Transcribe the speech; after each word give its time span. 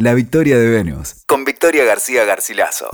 La 0.00 0.14
victoria 0.14 0.56
de 0.56 0.70
Venus, 0.70 1.16
con 1.26 1.44
Victoria 1.44 1.82
García 1.82 2.24
Garcilaso. 2.24 2.86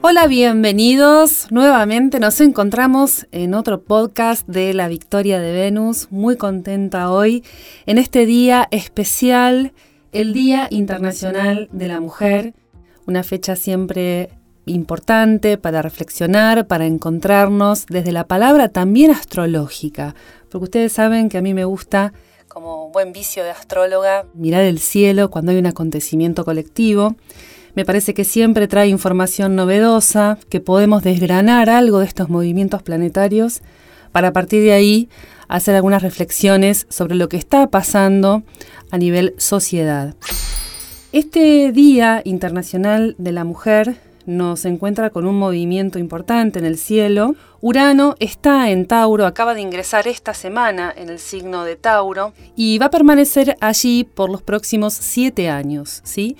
Hola, 0.00 0.28
bienvenidos. 0.28 1.50
Nuevamente 1.50 2.20
nos 2.20 2.40
encontramos 2.40 3.26
en 3.32 3.54
otro 3.54 3.82
podcast 3.82 4.46
de 4.46 4.74
La 4.74 4.86
Victoria 4.86 5.40
de 5.40 5.50
Venus. 5.50 6.06
Muy 6.12 6.36
contenta 6.36 7.10
hoy 7.10 7.42
en 7.84 7.98
este 7.98 8.26
día 8.26 8.68
especial, 8.70 9.72
el 10.12 10.32
Día 10.32 10.68
Internacional 10.70 11.68
de 11.72 11.88
la 11.88 11.98
Mujer. 11.98 12.54
Una 13.06 13.24
fecha 13.24 13.56
siempre 13.56 14.30
importante 14.66 15.58
para 15.58 15.82
reflexionar, 15.82 16.68
para 16.68 16.86
encontrarnos 16.86 17.86
desde 17.86 18.12
la 18.12 18.28
palabra 18.28 18.68
también 18.68 19.10
astrológica, 19.10 20.14
porque 20.48 20.64
ustedes 20.64 20.92
saben 20.92 21.28
que 21.28 21.38
a 21.38 21.42
mí 21.42 21.54
me 21.54 21.64
gusta, 21.64 22.12
como 22.50 22.90
buen 22.90 23.12
vicio 23.12 23.44
de 23.44 23.50
astróloga, 23.50 24.26
mirar 24.34 24.62
el 24.62 24.80
cielo 24.80 25.30
cuando 25.30 25.52
hay 25.52 25.58
un 25.58 25.66
acontecimiento 25.66 26.44
colectivo. 26.44 27.14
Me 27.76 27.84
parece 27.84 28.12
que 28.12 28.24
siempre 28.24 28.66
trae 28.66 28.88
información 28.88 29.54
novedosa, 29.54 30.36
que 30.48 30.60
podemos 30.60 31.04
desgranar 31.04 31.70
algo 31.70 32.00
de 32.00 32.06
estos 32.06 32.28
movimientos 32.28 32.82
planetarios 32.82 33.62
para 34.10 34.28
a 34.28 34.32
partir 34.32 34.64
de 34.64 34.72
ahí 34.72 35.08
hacer 35.46 35.76
algunas 35.76 36.02
reflexiones 36.02 36.86
sobre 36.90 37.14
lo 37.14 37.28
que 37.28 37.36
está 37.36 37.68
pasando 37.68 38.42
a 38.90 38.98
nivel 38.98 39.34
sociedad. 39.38 40.16
Este 41.12 41.70
Día 41.70 42.20
Internacional 42.24 43.14
de 43.18 43.30
la 43.30 43.44
Mujer 43.44 43.96
nos 44.26 44.64
encuentra 44.64 45.10
con 45.10 45.26
un 45.26 45.38
movimiento 45.38 45.98
importante 45.98 46.58
en 46.58 46.64
el 46.64 46.78
cielo. 46.78 47.34
Urano 47.60 48.14
está 48.20 48.70
en 48.70 48.86
Tauro, 48.86 49.26
acaba 49.26 49.54
de 49.54 49.60
ingresar 49.60 50.08
esta 50.08 50.34
semana 50.34 50.92
en 50.96 51.08
el 51.08 51.18
signo 51.18 51.64
de 51.64 51.76
Tauro 51.76 52.32
y 52.56 52.78
va 52.78 52.86
a 52.86 52.90
permanecer 52.90 53.56
allí 53.60 54.04
por 54.04 54.30
los 54.30 54.42
próximos 54.42 54.94
siete 54.94 55.48
años, 55.48 56.00
¿sí? 56.04 56.36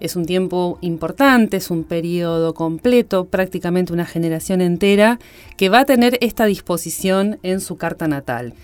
Es 0.00 0.16
un 0.16 0.26
tiempo 0.26 0.78
importante, 0.80 1.56
es 1.56 1.70
un 1.70 1.84
periodo 1.84 2.52
completo, 2.52 3.26
prácticamente 3.26 3.92
una 3.92 4.04
generación 4.04 4.60
entera, 4.60 5.18
que 5.56 5.68
va 5.68 5.80
a 5.80 5.84
tener 5.84 6.18
esta 6.20 6.46
disposición 6.46 7.38
en 7.42 7.60
su 7.60 7.76
carta 7.76 8.08
natal. 8.08 8.54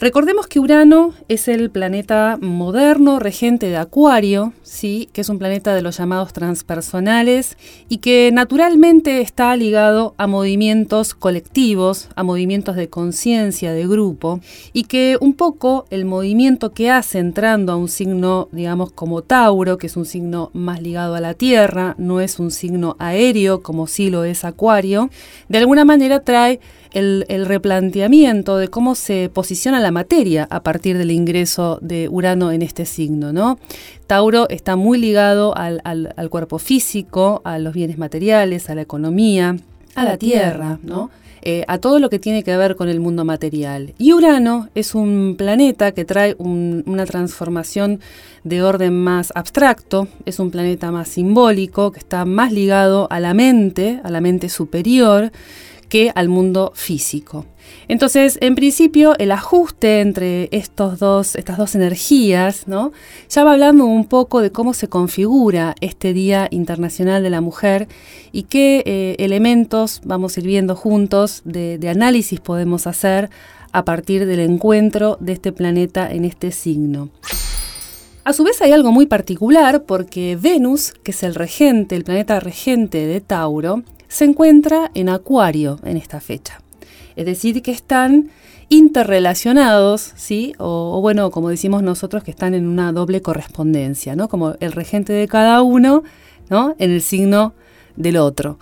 Recordemos 0.00 0.46
que 0.46 0.60
Urano 0.60 1.12
es 1.26 1.48
el 1.48 1.70
planeta 1.70 2.38
moderno 2.40 3.18
regente 3.18 3.66
de 3.66 3.78
Acuario, 3.78 4.52
¿sí? 4.62 5.08
que 5.12 5.22
es 5.22 5.28
un 5.28 5.40
planeta 5.40 5.74
de 5.74 5.82
los 5.82 5.98
llamados 5.98 6.32
transpersonales 6.32 7.56
y 7.88 7.98
que 7.98 8.30
naturalmente 8.32 9.20
está 9.20 9.56
ligado 9.56 10.14
a 10.16 10.28
movimientos 10.28 11.14
colectivos, 11.14 12.10
a 12.14 12.22
movimientos 12.22 12.76
de 12.76 12.88
conciencia, 12.88 13.72
de 13.72 13.88
grupo, 13.88 14.38
y 14.72 14.84
que 14.84 15.18
un 15.20 15.34
poco 15.34 15.86
el 15.90 16.04
movimiento 16.04 16.70
que 16.70 16.90
hace 16.92 17.18
entrando 17.18 17.72
a 17.72 17.76
un 17.76 17.88
signo, 17.88 18.48
digamos, 18.52 18.92
como 18.92 19.22
Tauro, 19.22 19.78
que 19.78 19.88
es 19.88 19.96
un 19.96 20.06
signo 20.06 20.50
más 20.52 20.80
ligado 20.80 21.16
a 21.16 21.20
la 21.20 21.34
Tierra, 21.34 21.96
no 21.98 22.20
es 22.20 22.38
un 22.38 22.52
signo 22.52 22.94
aéreo 23.00 23.62
como 23.64 23.88
sí 23.88 24.10
lo 24.10 24.22
es 24.22 24.44
Acuario, 24.44 25.10
de 25.48 25.58
alguna 25.58 25.84
manera 25.84 26.20
trae 26.20 26.60
el, 26.98 27.46
replanteamiento 27.46 28.56
de 28.56 28.68
cómo 28.68 28.94
se 28.94 29.30
posiciona 29.32 29.80
la 29.80 29.90
materia 29.90 30.46
a 30.50 30.62
partir 30.62 30.98
del 30.98 31.10
ingreso 31.10 31.78
de 31.80 32.08
Urano 32.08 32.52
en 32.52 32.62
este 32.62 32.86
signo, 32.86 33.32
¿no? 33.32 33.58
Tauro 34.06 34.48
está 34.48 34.76
muy 34.76 34.98
ligado 34.98 35.54
al, 35.56 35.80
cuerpo 36.30 36.58
físico, 36.58 37.40
a 37.44 37.58
los 37.58 37.74
bienes 37.74 37.98
materiales, 37.98 38.70
a 38.70 38.74
la 38.74 38.82
economía, 38.82 39.56
a 39.94 40.04
la 40.04 40.16
tierra, 40.16 40.78
¿no? 40.82 41.10
Eh, 41.42 41.64
a 41.68 41.78
todo 41.78 42.00
lo 42.00 42.10
que 42.10 42.18
tiene 42.18 42.42
que 42.42 42.56
ver 42.56 42.74
con 42.74 42.88
el 42.88 42.98
mundo 42.98 43.24
material. 43.24 43.94
Y 43.96 44.12
Urano 44.12 44.68
es 44.74 44.94
un 44.94 45.36
planeta 45.38 45.92
que 45.92 46.04
trae 46.04 46.34
una 46.38 47.06
transformación 47.06 48.00
de 48.42 48.62
orden 48.62 48.92
más 49.02 49.32
abstracto, 49.36 50.08
es 50.24 50.40
un 50.40 50.50
planeta 50.50 50.90
más 50.90 51.08
simbólico, 51.08 51.92
que 51.92 52.00
está 52.00 52.24
más 52.24 52.52
ligado 52.52 53.06
a 53.10 53.20
la 53.20 53.34
mente, 53.34 54.00
a 54.02 54.10
la 54.10 54.20
mente 54.20 54.48
superior, 54.48 55.30
que 55.88 56.12
al 56.14 56.28
mundo 56.28 56.72
físico. 56.74 57.46
Entonces, 57.88 58.38
en 58.40 58.54
principio, 58.54 59.16
el 59.18 59.30
ajuste 59.32 60.00
entre 60.00 60.48
estas 60.52 60.98
dos 60.98 61.74
energías, 61.74 62.66
¿no? 62.66 62.92
ya 63.28 63.44
va 63.44 63.52
hablando 63.52 63.84
un 63.84 64.06
poco 64.06 64.40
de 64.40 64.52
cómo 64.52 64.74
se 64.74 64.88
configura 64.88 65.74
este 65.80 66.12
Día 66.12 66.48
Internacional 66.50 67.22
de 67.22 67.30
la 67.30 67.40
Mujer 67.40 67.88
y 68.32 68.44
qué 68.44 68.82
eh, 68.86 69.16
elementos 69.18 70.00
vamos 70.04 70.36
a 70.36 70.40
ir 70.40 70.46
viendo 70.46 70.76
juntos 70.76 71.42
de 71.44 71.88
análisis 71.88 72.40
podemos 72.40 72.86
hacer 72.86 73.30
a 73.72 73.84
partir 73.84 74.26
del 74.26 74.40
encuentro 74.40 75.16
de 75.20 75.32
este 75.32 75.52
planeta 75.52 76.10
en 76.10 76.24
este 76.24 76.52
signo. 76.52 77.10
A 78.24 78.34
su 78.34 78.44
vez 78.44 78.60
hay 78.60 78.72
algo 78.72 78.92
muy 78.92 79.06
particular 79.06 79.84
porque 79.84 80.36
Venus, 80.36 80.92
que 81.02 81.12
es 81.12 81.22
el 81.22 81.34
regente, 81.34 81.96
el 81.96 82.04
planeta 82.04 82.40
regente 82.40 83.06
de 83.06 83.20
Tauro, 83.22 83.84
se 84.08 84.24
encuentra 84.24 84.90
en 84.94 85.08
Acuario 85.08 85.78
en 85.84 85.96
esta 85.96 86.20
fecha. 86.20 86.60
Es 87.16 87.26
decir, 87.26 87.62
que 87.62 87.70
están 87.70 88.30
interrelacionados, 88.68 90.12
¿sí? 90.16 90.54
O, 90.58 91.00
bueno, 91.00 91.30
como 91.30 91.48
decimos 91.48 91.82
nosotros, 91.82 92.22
que 92.22 92.30
están 92.30 92.54
en 92.54 92.66
una 92.66 92.92
doble 92.92 93.22
correspondencia, 93.22 94.16
¿no? 94.16 94.28
Como 94.28 94.54
el 94.60 94.72
regente 94.72 95.12
de 95.12 95.28
cada 95.28 95.62
uno, 95.62 96.02
¿no? 96.50 96.74
En 96.78 96.90
el 96.90 97.02
signo 97.02 97.54
del 97.96 98.16
otro. 98.18 98.58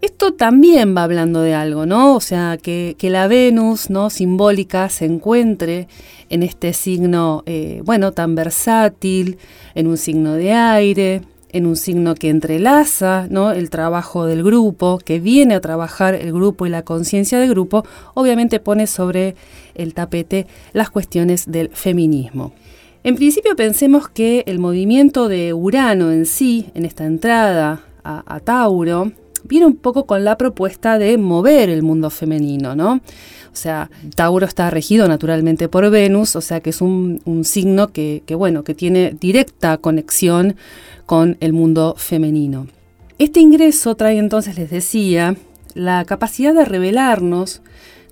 Esto 0.00 0.32
también 0.34 0.96
va 0.96 1.04
hablando 1.04 1.40
de 1.40 1.54
algo, 1.54 1.84
¿no? 1.84 2.14
O 2.14 2.20
sea, 2.20 2.56
que, 2.56 2.96
la 3.00 3.26
Venus, 3.26 3.90
¿no? 3.90 4.10
Simbólica 4.10 4.88
se 4.88 5.06
encuentre 5.06 5.88
en 6.28 6.42
este 6.42 6.72
signo, 6.72 7.42
eh, 7.46 7.80
bueno, 7.84 8.12
tan 8.12 8.34
versátil, 8.34 9.38
en 9.74 9.86
un 9.88 9.96
signo 9.96 10.34
de 10.34 10.52
aire, 10.52 11.22
en 11.50 11.66
un 11.66 11.76
signo 11.76 12.14
que 12.14 12.28
entrelaza 12.28 13.26
¿no? 13.30 13.52
el 13.52 13.70
trabajo 13.70 14.26
del 14.26 14.42
grupo, 14.42 14.98
que 14.98 15.20
viene 15.20 15.54
a 15.54 15.60
trabajar 15.60 16.14
el 16.14 16.32
grupo 16.32 16.66
y 16.66 16.70
la 16.70 16.82
conciencia 16.82 17.38
del 17.38 17.50
grupo, 17.50 17.84
obviamente 18.14 18.60
pone 18.60 18.86
sobre 18.86 19.34
el 19.74 19.94
tapete 19.94 20.46
las 20.72 20.90
cuestiones 20.90 21.50
del 21.50 21.70
feminismo. 21.70 22.52
En 23.04 23.14
principio 23.14 23.54
pensemos 23.56 24.08
que 24.08 24.42
el 24.46 24.58
movimiento 24.58 25.28
de 25.28 25.54
Urano 25.54 26.10
en 26.10 26.26
sí, 26.26 26.66
en 26.74 26.84
esta 26.84 27.06
entrada 27.06 27.80
a, 28.02 28.40
Tauro, 28.40 29.12
viene 29.44 29.66
un 29.66 29.76
poco 29.76 30.04
con 30.04 30.24
la 30.24 30.36
propuesta 30.36 30.98
de 30.98 31.16
mover 31.16 31.70
el 31.70 31.82
mundo 31.82 32.10
femenino, 32.10 32.74
¿no? 32.74 32.94
O 32.94 33.56
sea, 33.56 33.90
Tauro 34.14 34.46
está 34.46 34.70
regido 34.70 35.08
naturalmente 35.08 35.68
por 35.68 35.88
Venus, 35.90 36.36
o 36.36 36.40
sea 36.40 36.60
que 36.60 36.70
es 36.70 36.80
un, 36.80 37.20
signo 37.44 37.88
que, 37.88 38.22
bueno, 38.36 38.64
que 38.64 38.74
tiene 38.74 39.16
directa 39.18 39.78
conexión 39.78 40.56
con 41.08 41.38
el 41.40 41.54
mundo 41.54 41.94
femenino. 41.96 42.66
Este 43.18 43.40
ingreso 43.40 43.94
trae 43.94 44.18
entonces, 44.18 44.58
les 44.58 44.68
decía, 44.68 45.36
la 45.72 46.04
capacidad 46.04 46.52
de 46.52 46.66
revelarnos, 46.66 47.62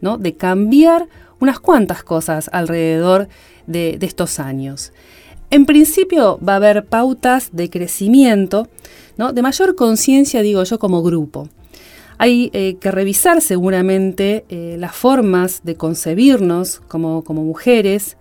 ¿no? 0.00 0.16
de 0.16 0.34
cambiar 0.34 1.06
unas 1.38 1.60
cuantas 1.60 2.02
cosas 2.02 2.48
alrededor 2.54 3.28
de, 3.66 3.98
estos 4.00 4.40
años. 4.40 4.94
En 5.50 5.66
principio 5.66 6.40
va 6.40 6.54
a 6.54 6.56
haber 6.56 6.86
pautas 6.86 7.50
de 7.52 7.68
crecimiento, 7.68 8.66
¿no? 9.18 9.34
de 9.34 9.42
mayor 9.42 9.74
conciencia, 9.74 10.40
digo 10.40 10.64
yo, 10.64 10.78
como 10.78 11.02
grupo. 11.02 11.50
Hay 12.16 12.48
eh, 12.54 12.78
que 12.80 12.90
revisar 12.90 13.42
seguramente 13.42 14.46
eh, 14.48 14.76
las 14.78 14.96
formas 14.96 15.60
de 15.64 15.74
concebirnos 15.74 16.80
como, 16.88 17.24
como 17.24 17.44
mujeres, 17.44 18.16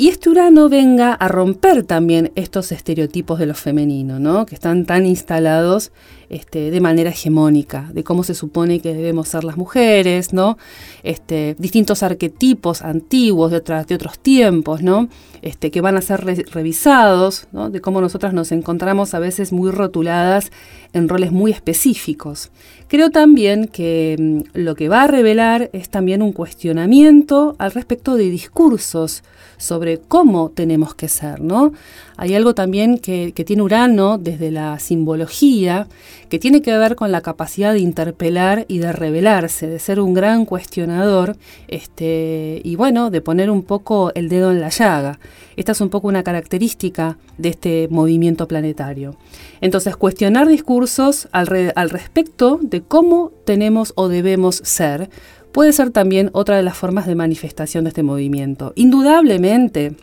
y 0.00 0.10
este 0.10 0.30
Urano 0.30 0.68
venga 0.68 1.12
a 1.12 1.26
romper 1.26 1.82
también 1.82 2.30
estos 2.36 2.70
estereotipos 2.70 3.40
de 3.40 3.46
lo 3.46 3.54
femenino, 3.54 4.20
¿no? 4.20 4.46
que 4.46 4.54
están 4.54 4.86
tan 4.86 5.04
instalados 5.04 5.90
este, 6.28 6.70
de 6.70 6.80
manera 6.80 7.10
hegemónica, 7.10 7.90
de 7.92 8.04
cómo 8.04 8.22
se 8.22 8.34
supone 8.34 8.78
que 8.78 8.94
debemos 8.94 9.26
ser 9.28 9.42
las 9.42 9.56
mujeres, 9.56 10.32
¿no? 10.32 10.58
Este, 11.02 11.56
distintos 11.58 12.02
arquetipos 12.02 12.82
antiguos 12.82 13.50
de, 13.50 13.60
de 13.60 13.94
otros 13.94 14.18
tiempos, 14.18 14.82
¿no? 14.82 15.08
Este, 15.42 15.70
que 15.70 15.80
van 15.80 15.96
a 15.96 16.02
ser 16.02 16.24
revisados, 16.24 17.48
¿no? 17.52 17.70
de 17.70 17.80
cómo 17.80 18.00
nosotras 18.00 18.34
nos 18.34 18.52
encontramos 18.52 19.14
a 19.14 19.18
veces 19.18 19.52
muy 19.52 19.70
rotuladas 19.70 20.52
en 20.92 21.08
roles 21.08 21.32
muy 21.32 21.50
específicos. 21.50 22.50
Creo 22.88 23.10
también 23.10 23.68
que 23.68 24.16
mm, 24.18 24.58
lo 24.58 24.74
que 24.74 24.88
va 24.88 25.02
a 25.02 25.06
revelar 25.06 25.68
es 25.74 25.90
también 25.90 26.22
un 26.22 26.32
cuestionamiento 26.32 27.54
al 27.58 27.72
respecto 27.72 28.16
de 28.16 28.30
discursos 28.30 29.22
sobre 29.58 29.98
cómo 29.98 30.50
tenemos 30.50 30.94
que 30.94 31.08
ser, 31.08 31.40
¿no? 31.40 31.72
Hay 32.16 32.34
algo 32.34 32.54
también 32.54 32.98
que, 32.98 33.32
tiene 33.46 33.62
Urano 33.62 34.18
desde 34.18 34.50
la 34.50 34.78
simbología, 34.80 35.86
que 36.28 36.40
tiene 36.40 36.62
que 36.62 36.76
ver 36.76 36.96
con 36.96 37.12
la 37.12 37.20
capacidad 37.20 37.72
de 37.72 37.78
interpelar 37.78 38.64
y 38.66 38.78
de 38.78 38.92
revelarse, 38.92 39.68
de 39.68 39.78
ser 39.78 40.00
un 40.00 40.14
gran 40.14 40.44
cuestionador, 40.44 41.36
este, 41.68 42.60
y 42.64 42.74
bueno, 42.74 43.10
de 43.10 43.20
poner 43.20 43.50
un 43.50 43.62
poco 43.62 44.10
el 44.14 44.28
dedo 44.28 44.50
en 44.50 44.60
la 44.60 44.68
llaga. 44.68 45.20
Esta 45.56 45.72
es 45.72 45.80
un 45.80 45.90
poco 45.90 46.08
una 46.08 46.24
característica 46.24 47.18
de 47.36 47.50
este 47.50 47.88
movimiento 47.90 48.48
planetario. 48.48 49.16
Entonces, 49.60 49.96
cuestionar 49.96 50.48
discursos 50.48 51.28
al, 51.30 51.72
al 51.74 51.90
respecto 51.90 52.58
de 52.62 52.77
cómo 52.82 53.32
tenemos 53.44 53.92
o 53.96 54.08
debemos 54.08 54.56
ser 54.64 55.10
puede 55.52 55.72
ser 55.72 55.90
también 55.90 56.30
otra 56.32 56.56
de 56.56 56.62
las 56.62 56.76
formas 56.76 57.06
de 57.06 57.14
manifestación 57.14 57.84
de 57.84 57.88
este 57.88 58.02
movimiento. 58.02 58.72
Indudablemente, 58.76 59.94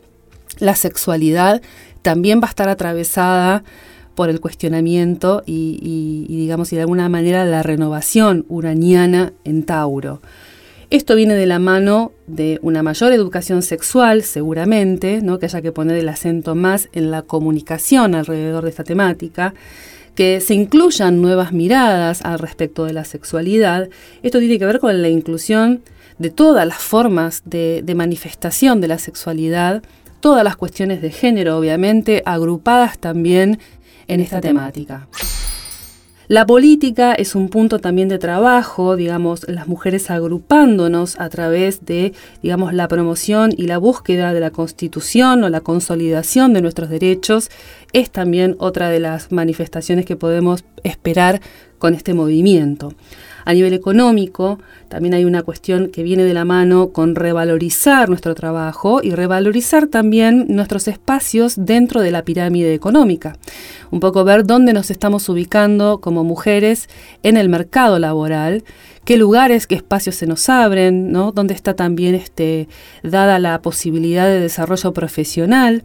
la 0.60 0.76
sexualidad 0.76 1.62
también 2.02 2.40
va 2.42 2.48
a 2.48 2.50
estar 2.50 2.70
atravesada 2.70 3.64
por 4.16 4.30
el 4.30 4.40
cuestionamiento 4.40 5.44
y, 5.46 6.26
digamos, 6.30 6.72
y 6.72 6.78
de 6.78 6.82
alguna 6.82 7.10
manera 7.10 7.46
la 7.46 7.64
renovación 7.64 8.46
uraniana 8.48 9.34
en 9.44 9.64
Tauro. 9.64 10.22
Esto 10.90 11.16
viene 11.16 11.34
de 11.34 11.48
la 11.48 11.60
mano 11.60 12.12
de 12.28 12.60
una 12.62 12.84
mayor 12.84 13.12
educación 13.12 13.62
sexual, 13.62 14.24
seguramente, 14.24 15.22
¿no? 15.22 15.40
que 15.40 15.48
haya 15.48 15.62
que 15.62 15.72
poner 15.72 15.98
el 15.98 16.08
acento 16.08 16.56
más 16.56 16.90
en 16.94 17.12
la 17.12 17.24
comunicación 17.24 18.16
alrededor 18.16 18.64
de 18.64 18.70
esta 18.70 18.84
temática, 18.84 19.54
que 20.16 20.40
se 20.40 20.54
incluyan 20.54 21.22
nuevas 21.22 21.52
miradas 21.52 22.22
al 22.24 22.40
respecto 22.40 22.86
de 22.86 22.94
la 22.94 23.06
sexualidad. 23.06 23.90
Esto 24.24 24.40
tiene 24.40 24.58
que 24.58 24.66
ver 24.66 24.80
con 24.80 25.02
la 25.02 25.10
inclusión 25.10 25.84
de 26.18 26.30
todas 26.30 26.66
las 26.66 26.78
formas 26.78 27.44
de, 27.46 27.84
manifestación 27.96 28.82
de 28.82 28.88
la 28.88 28.98
sexualidad, 28.98 29.84
todas 30.22 30.44
las 30.44 30.56
cuestiones 30.56 31.02
de 31.02 31.12
género, 31.12 31.58
obviamente, 31.58 32.24
agrupadas 32.26 32.98
también 32.98 33.60
en 34.08 34.22
esta 34.22 34.40
temática. 34.40 35.08
La 36.28 36.48
política 36.48 37.14
es 37.14 37.36
un 37.36 37.50
punto 37.50 37.78
también 37.78 38.10
de 38.10 38.18
trabajo, 38.18 38.96
digamos, 38.96 39.48
las 39.48 39.68
mujeres 39.68 40.10
agrupándonos 40.10 41.20
a 41.20 41.30
través 41.30 41.86
de, 41.86 42.14
digamos, 42.42 42.74
la 42.74 42.88
promoción 42.88 43.52
y 43.56 43.68
la 43.68 43.78
búsqueda 43.78 44.34
de 44.34 44.40
la 44.40 44.50
constitución 44.50 45.44
o 45.44 45.50
la 45.50 45.62
consolidación 45.62 46.54
de 46.54 46.64
nuestros 46.64 46.90
derechos, 46.90 47.52
es 47.94 48.10
también 48.10 48.56
otra 48.58 48.90
de 48.90 49.00
las 49.00 49.32
manifestaciones 49.32 50.06
que 50.06 50.16
podemos 50.16 50.64
esperar 50.84 51.42
con 51.78 51.94
este 51.94 52.16
movimiento. 52.16 52.94
A 53.46 53.54
nivel 53.54 53.74
económico, 53.74 54.60
también 54.90 55.14
hay 55.14 55.24
una 55.24 55.44
cuestión 55.44 55.90
que 55.90 56.02
viene 56.02 56.24
de 56.24 56.34
la 56.34 56.46
mano 56.46 56.90
con 56.90 57.16
revalorizar 57.16 58.10
nuestro 58.10 58.34
trabajo 58.34 59.02
y 59.04 59.12
revalorizar 59.12 59.88
también 59.88 60.48
nuestros 60.50 60.88
espacios 60.88 61.54
dentro 61.56 62.02
de 62.02 62.12
la 62.12 62.24
pirámide 62.24 62.74
económica. 62.74 63.38
Un 63.92 64.00
poco 64.00 64.24
ver 64.24 64.46
dónde 64.46 64.74
nos 64.74 64.90
estamos 64.90 65.30
ubicando 65.30 66.00
como 66.02 66.24
mujeres 66.24 66.90
en 67.22 67.38
el 67.38 67.48
mercado 67.50 68.00
laboral, 68.00 68.64
qué 69.06 69.18
lugares, 69.18 69.68
qué 69.68 69.76
espacios 69.76 70.16
se 70.16 70.26
nos 70.26 70.50
abren, 70.50 71.12
¿no? 71.12 71.32
dónde 71.32 71.54
está 71.54 71.76
también 71.76 72.16
este, 72.16 72.68
dada 73.04 73.38
la 73.38 73.62
posibilidad 73.62 74.26
de 74.26 74.40
desarrollo 74.40 74.92
profesional. 74.92 75.84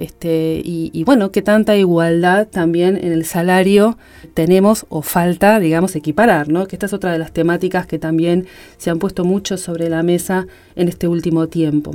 Este, 0.00 0.62
y, 0.64 1.04
bueno, 1.04 1.30
qué 1.30 1.42
tanta 1.42 1.76
igualdad 1.76 2.48
también 2.48 2.96
en 2.96 3.12
el 3.12 3.26
salario 3.26 3.98
tenemos 4.32 4.86
o 4.88 5.02
falta, 5.02 5.60
digamos, 5.60 5.94
equiparar, 5.94 6.48
¿no? 6.48 6.66
Que 6.66 6.76
esta 6.76 6.86
es 6.86 6.94
otra 6.94 7.12
de 7.12 7.18
las 7.18 7.32
temáticas 7.32 7.86
que 7.86 7.98
también 7.98 8.46
se 8.78 8.88
han 8.88 8.98
puesto 8.98 9.26
mucho 9.26 9.58
sobre 9.58 9.90
la 9.90 10.02
mesa 10.02 10.46
en 10.74 10.88
este 10.88 11.06
último 11.06 11.48
tiempo. 11.48 11.92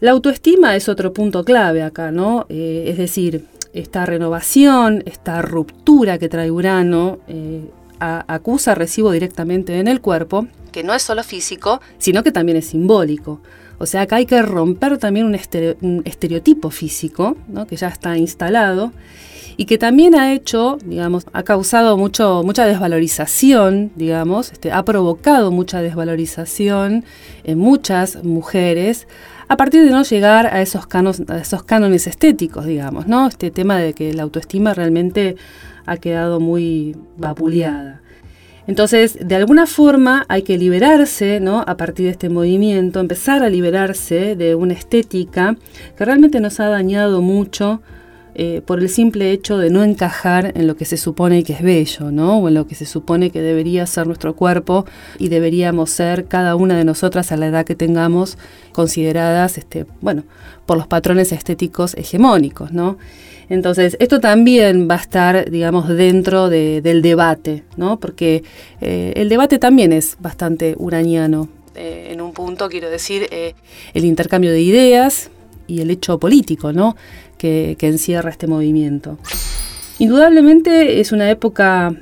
La 0.00 0.12
autoestima 0.12 0.74
es 0.74 0.88
otro 0.88 1.12
punto 1.12 1.44
clave 1.44 1.82
acá, 1.82 2.10
¿no? 2.10 2.46
Eh, 2.48 2.84
es 2.86 2.96
decir, 2.96 3.44
esta 3.74 4.06
renovación, 4.06 5.02
esta 5.04 5.42
ruptura 5.42 6.16
que 6.16 6.30
trae 6.30 6.50
Urano, 6.50 7.18
eh, 7.28 7.68
acusa 8.00 8.74
recibo 8.74 9.12
directamente 9.12 9.78
en 9.78 9.86
el 9.86 10.00
cuerpo, 10.00 10.46
que 10.72 10.82
no 10.82 10.94
es 10.94 11.02
solo 11.02 11.22
físico, 11.22 11.82
sino 11.98 12.22
que 12.22 12.32
también 12.32 12.56
es 12.56 12.68
simbólico. 12.68 13.42
O 13.82 13.86
sea, 13.86 14.02
acá 14.02 14.14
hay 14.16 14.26
que 14.26 14.40
romper 14.42 14.96
también 14.98 15.26
un, 15.26 16.02
estereotipo 16.04 16.70
físico, 16.70 17.36
que 17.68 17.74
ya 17.74 17.88
está 17.88 18.16
instalado, 18.16 18.92
y 19.56 19.64
que 19.64 19.76
también 19.76 20.14
ha 20.14 20.32
hecho, 20.32 20.78
digamos, 20.84 21.26
ha 21.32 21.42
causado 21.42 21.96
mucho, 21.96 22.44
mucha 22.44 22.64
desvalorización, 22.64 23.90
digamos, 23.96 24.52
este, 24.52 24.70
ha 24.70 24.84
provocado 24.84 25.50
mucha 25.50 25.82
desvalorización 25.82 27.04
en 27.42 27.58
muchas 27.58 28.22
mujeres 28.22 29.08
a 29.48 29.56
partir 29.56 29.82
de 29.82 29.90
no 29.90 30.04
llegar 30.04 30.46
a 30.46 30.62
esos, 30.62 30.86
a 31.28 31.38
esos 31.38 31.64
cánones 31.64 32.06
estéticos, 32.06 32.66
digamos, 32.66 33.08
¿no? 33.08 33.26
Este 33.26 33.50
tema 33.50 33.78
de 33.78 33.94
que 33.94 34.14
la 34.14 34.22
autoestima 34.22 34.74
realmente 34.74 35.34
ha 35.86 35.96
quedado 35.96 36.38
muy 36.38 36.94
vapuleada. 37.16 38.01
Entonces, 38.66 39.18
de 39.20 39.34
alguna 39.34 39.66
forma 39.66 40.24
hay 40.28 40.42
que 40.42 40.56
liberarse, 40.56 41.40
¿no? 41.40 41.64
A 41.66 41.76
partir 41.76 42.06
de 42.06 42.12
este 42.12 42.28
movimiento, 42.28 43.00
empezar 43.00 43.42
a 43.42 43.48
liberarse 43.48 44.36
de 44.36 44.54
una 44.54 44.74
estética 44.74 45.56
que 45.96 46.04
realmente 46.04 46.40
nos 46.40 46.60
ha 46.60 46.68
dañado 46.68 47.22
mucho 47.22 47.82
eh, 48.34 48.62
por 48.64 48.80
el 48.80 48.88
simple 48.88 49.30
hecho 49.30 49.58
de 49.58 49.68
no 49.68 49.84
encajar 49.84 50.52
en 50.56 50.66
lo 50.66 50.74
que 50.74 50.86
se 50.86 50.96
supone 50.96 51.44
que 51.44 51.52
es 51.52 51.62
bello, 51.62 52.10
¿no? 52.10 52.38
O 52.38 52.48
en 52.48 52.54
lo 52.54 52.66
que 52.66 52.74
se 52.74 52.86
supone 52.86 53.30
que 53.30 53.42
debería 53.42 53.86
ser 53.86 54.06
nuestro 54.06 54.34
cuerpo 54.34 54.86
y 55.18 55.28
deberíamos 55.28 55.90
ser 55.90 56.24
cada 56.24 56.56
una 56.56 56.76
de 56.78 56.84
nosotras 56.84 57.30
a 57.30 57.36
la 57.36 57.48
edad 57.48 57.66
que 57.66 57.74
tengamos 57.74 58.38
consideradas, 58.72 59.58
este, 59.58 59.84
bueno, 60.00 60.24
por 60.64 60.78
los 60.78 60.86
patrones 60.86 61.30
estéticos 61.30 61.94
hegemónicos, 61.94 62.72
¿no? 62.72 62.96
Entonces, 63.50 63.98
esto 64.00 64.18
también 64.18 64.88
va 64.90 64.94
a 64.94 65.00
estar, 65.00 65.50
digamos, 65.50 65.88
dentro 65.88 66.48
del 66.48 67.02
debate, 67.02 67.64
¿no? 67.76 68.00
Porque 68.00 68.44
eh, 68.80 69.12
el 69.16 69.28
debate 69.28 69.58
también 69.58 69.92
es 69.92 70.16
bastante 70.20 70.74
uraniano. 70.78 71.50
Eh, 71.74 72.08
en 72.12 72.22
un 72.22 72.32
punto, 72.32 72.70
quiero 72.70 72.88
decir, 72.88 73.28
el 73.30 74.04
intercambio 74.04 74.52
de 74.52 74.62
ideas 74.62 75.30
y 75.66 75.80
el 75.80 75.90
hecho 75.90 76.18
político, 76.18 76.72
¿no? 76.72 76.96
Que, 77.38 77.76
encierra 77.80 78.30
este 78.30 78.46
movimiento. 78.46 79.18
Indudablemente 79.98 81.00
es 81.00 81.12
una 81.12 81.30
época 81.30 81.94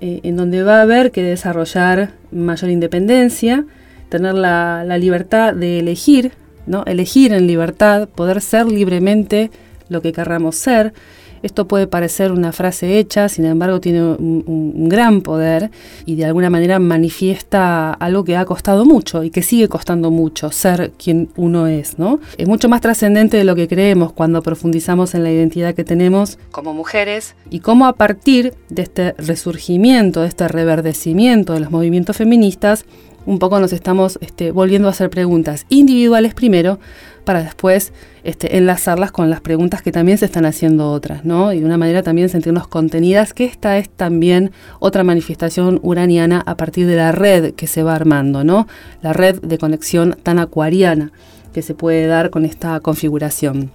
en 0.00 0.36
donde 0.36 0.62
va 0.62 0.78
a 0.78 0.82
haber 0.82 1.10
que 1.10 1.22
desarrollar 1.22 2.12
mayor 2.32 2.70
independencia, 2.70 3.64
tener 4.08 4.34
la, 4.34 4.82
la 4.84 4.98
libertad 4.98 5.54
de 5.54 5.78
elegir, 5.78 6.32
¿no? 6.66 6.84
Elegir 6.86 7.32
en 7.32 7.46
libertad, 7.46 8.08
poder 8.08 8.40
ser 8.40 8.66
libremente 8.66 9.50
lo 9.88 10.00
que 10.00 10.12
querramos 10.12 10.56
ser. 10.56 10.92
Esto 11.42 11.66
puede 11.66 11.86
parecer 11.86 12.32
una 12.32 12.52
frase 12.52 12.98
hecha, 12.98 13.28
sin 13.28 13.44
embargo 13.44 13.80
tiene 13.80 14.02
un, 14.02 14.88
gran 14.88 15.22
poder 15.22 15.70
y 16.04 16.16
de 16.16 16.24
alguna 16.24 16.50
manera 16.50 16.78
manifiesta 16.78 17.92
algo 17.92 18.24
que 18.24 18.36
ha 18.36 18.44
costado 18.44 18.84
mucho 18.84 19.22
y 19.22 19.30
que 19.30 19.42
sigue 19.42 19.68
costando 19.68 20.10
mucho, 20.10 20.50
ser 20.50 20.92
quien 20.92 21.28
uno 21.36 21.66
es, 21.66 21.98
¿no? 21.98 22.18
Es 22.36 22.48
mucho 22.48 22.68
más 22.68 22.80
trascendente 22.80 23.36
de 23.36 23.44
lo 23.44 23.54
que 23.54 23.68
creemos 23.68 24.12
cuando 24.12 24.42
profundizamos 24.42 25.14
en 25.14 25.22
la 25.22 25.30
identidad 25.30 25.74
que 25.74 25.84
tenemos 25.84 26.38
como 26.50 26.74
mujeres 26.74 27.34
y 27.50 27.60
cómo 27.60 27.86
a 27.86 27.94
partir 27.94 28.54
de 28.68 28.82
este 28.82 29.14
resurgimiento, 29.18 30.22
de 30.22 30.28
este 30.28 30.48
reverdecimiento 30.48 31.54
de 31.54 31.60
los 31.60 31.70
movimientos 31.70 32.16
feministas, 32.16 32.84
un 33.26 33.38
poco 33.38 33.60
nos 33.60 33.72
estamos 33.72 34.18
este, 34.20 34.50
volviendo 34.50 34.88
a 34.88 34.92
hacer 34.92 35.10
preguntas 35.10 35.66
individuales 35.68 36.34
primero, 36.34 36.78
para 37.24 37.42
después 37.42 37.92
este, 38.24 38.56
enlazarlas 38.56 39.12
con 39.12 39.30
las 39.30 39.40
preguntas 39.40 39.82
que 39.82 39.92
también 39.92 40.18
se 40.18 40.24
están 40.24 40.44
haciendo 40.44 40.90
otras, 40.90 41.24
¿no? 41.24 41.52
Y 41.52 41.60
de 41.60 41.66
una 41.66 41.78
manera 41.78 42.02
también 42.02 42.28
sentirnos 42.28 42.68
contenidas, 42.68 43.34
que 43.34 43.44
esta 43.44 43.78
es 43.78 43.88
también 43.88 44.52
otra 44.78 45.04
manifestación 45.04 45.80
uraniana 45.82 46.42
a 46.46 46.56
partir 46.56 46.86
de 46.86 46.96
la 46.96 47.12
red 47.12 47.54
que 47.54 47.66
se 47.66 47.82
va 47.82 47.94
armando, 47.94 48.44
¿no? 48.44 48.66
La 49.02 49.12
red 49.12 49.40
de 49.40 49.58
conexión 49.58 50.16
tan 50.22 50.38
acuariana 50.38 51.12
que 51.52 51.62
se 51.62 51.74
puede 51.74 52.06
dar 52.06 52.30
con 52.30 52.44
esta 52.44 52.78
configuración. 52.80 53.70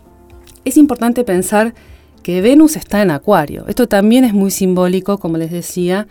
Es 0.64 0.78
importante 0.78 1.24
pensar 1.24 1.74
que 2.24 2.42
Venus 2.42 2.76
está 2.76 3.02
en 3.02 3.12
Acuario. 3.12 3.66
Esto 3.68 3.88
también 3.88 4.24
es 4.24 4.34
muy 4.34 4.50
simbólico, 4.50 5.20
como 5.20 5.38
les 5.38 5.52
decía, 5.52 6.08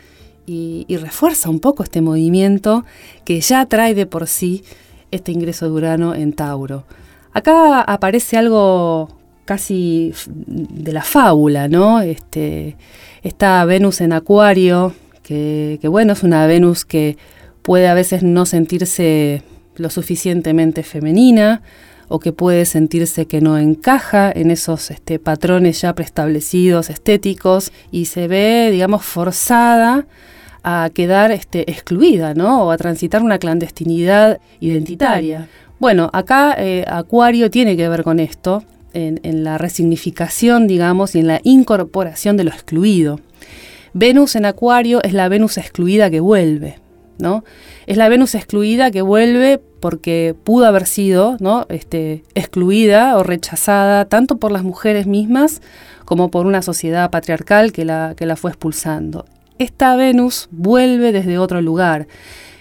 y, 0.46 0.84
y 0.86 0.96
refuerza 0.96 1.48
un 1.48 1.58
poco 1.58 1.82
este 1.82 2.02
movimiento 2.02 2.84
que 3.24 3.40
ya 3.40 3.66
trae 3.66 3.94
de 3.94 4.06
por 4.06 4.26
sí 4.26 4.62
este 5.10 5.32
ingreso 5.32 5.66
de 5.66 5.72
Urano 5.72 6.14
en 6.14 6.32
Tauro. 6.32 6.84
Acá 7.34 7.82
aparece 7.82 8.36
algo 8.38 9.08
casi 9.44 10.14
de 10.26 10.92
la 10.92 11.02
fábula, 11.02 11.68
¿no? 11.68 12.00
Este, 12.00 12.76
esta 13.22 13.64
Venus 13.64 14.00
en 14.00 14.12
Acuario, 14.12 14.94
que, 15.22 15.78
bueno, 15.84 16.12
es 16.12 16.22
una 16.22 16.46
Venus 16.46 16.84
que 16.84 17.16
puede 17.62 17.88
a 17.88 17.94
veces 17.94 18.22
no 18.22 18.46
sentirse 18.46 19.42
lo 19.76 19.90
suficientemente 19.90 20.82
femenina 20.82 21.62
o 22.08 22.20
que 22.20 22.32
puede 22.32 22.66
sentirse 22.66 23.26
que 23.26 23.40
no 23.40 23.58
encaja 23.58 24.30
en 24.30 24.50
esos 24.50 24.90
este, 24.90 25.18
patrones 25.18 25.80
ya 25.80 25.94
preestablecidos 25.94 26.88
estéticos 26.88 27.72
y 27.90 28.04
se 28.04 28.28
ve, 28.28 28.68
digamos, 28.70 29.04
forzada 29.04 30.06
a 30.62 30.90
quedar 30.94 31.32
este, 31.32 31.70
excluida, 31.70 32.34
¿no? 32.34 32.64
O 32.64 32.70
a 32.70 32.76
transitar 32.76 33.22
una 33.22 33.38
clandestinidad 33.38 34.40
identitaria. 34.60 35.48
Bueno, 35.78 36.10
acá 36.12 36.54
eh, 36.58 36.84
Acuario 36.86 37.50
tiene 37.50 37.76
que 37.76 37.88
ver 37.88 38.04
con 38.04 38.20
esto, 38.20 38.62
en, 38.94 39.44
la 39.44 39.58
resignificación, 39.58 40.66
digamos, 40.66 41.14
y 41.14 41.18
en 41.20 41.26
la 41.26 41.40
incorporación 41.42 42.36
de 42.36 42.44
lo 42.44 42.50
excluido. 42.50 43.20
Venus 43.92 44.36
en 44.36 44.44
Acuario 44.44 45.02
es 45.02 45.12
la 45.12 45.28
Venus 45.28 45.58
excluida 45.58 46.10
que 46.10 46.20
vuelve, 46.20 46.78
¿no? 47.18 47.44
Es 47.86 47.96
la 47.96 48.08
Venus 48.08 48.34
excluida 48.34 48.90
que 48.90 49.02
vuelve 49.02 49.60
porque 49.80 50.34
pudo 50.44 50.66
haber 50.66 50.86
sido, 50.86 51.36
¿no? 51.40 51.66
Este, 51.68 52.24
excluida 52.34 53.16
o 53.18 53.22
rechazada 53.22 54.06
tanto 54.06 54.38
por 54.38 54.52
las 54.52 54.62
mujeres 54.62 55.06
mismas 55.06 55.60
como 56.04 56.30
por 56.30 56.46
una 56.46 56.62
sociedad 56.62 57.10
patriarcal 57.10 57.72
que 57.72 57.84
la, 57.84 58.14
que 58.16 58.26
la 58.26 58.36
fue 58.36 58.50
expulsando. 58.50 59.26
Esta 59.58 59.94
Venus 59.94 60.48
vuelve 60.50 61.12
desde 61.12 61.38
otro 61.38 61.60
lugar 61.60 62.08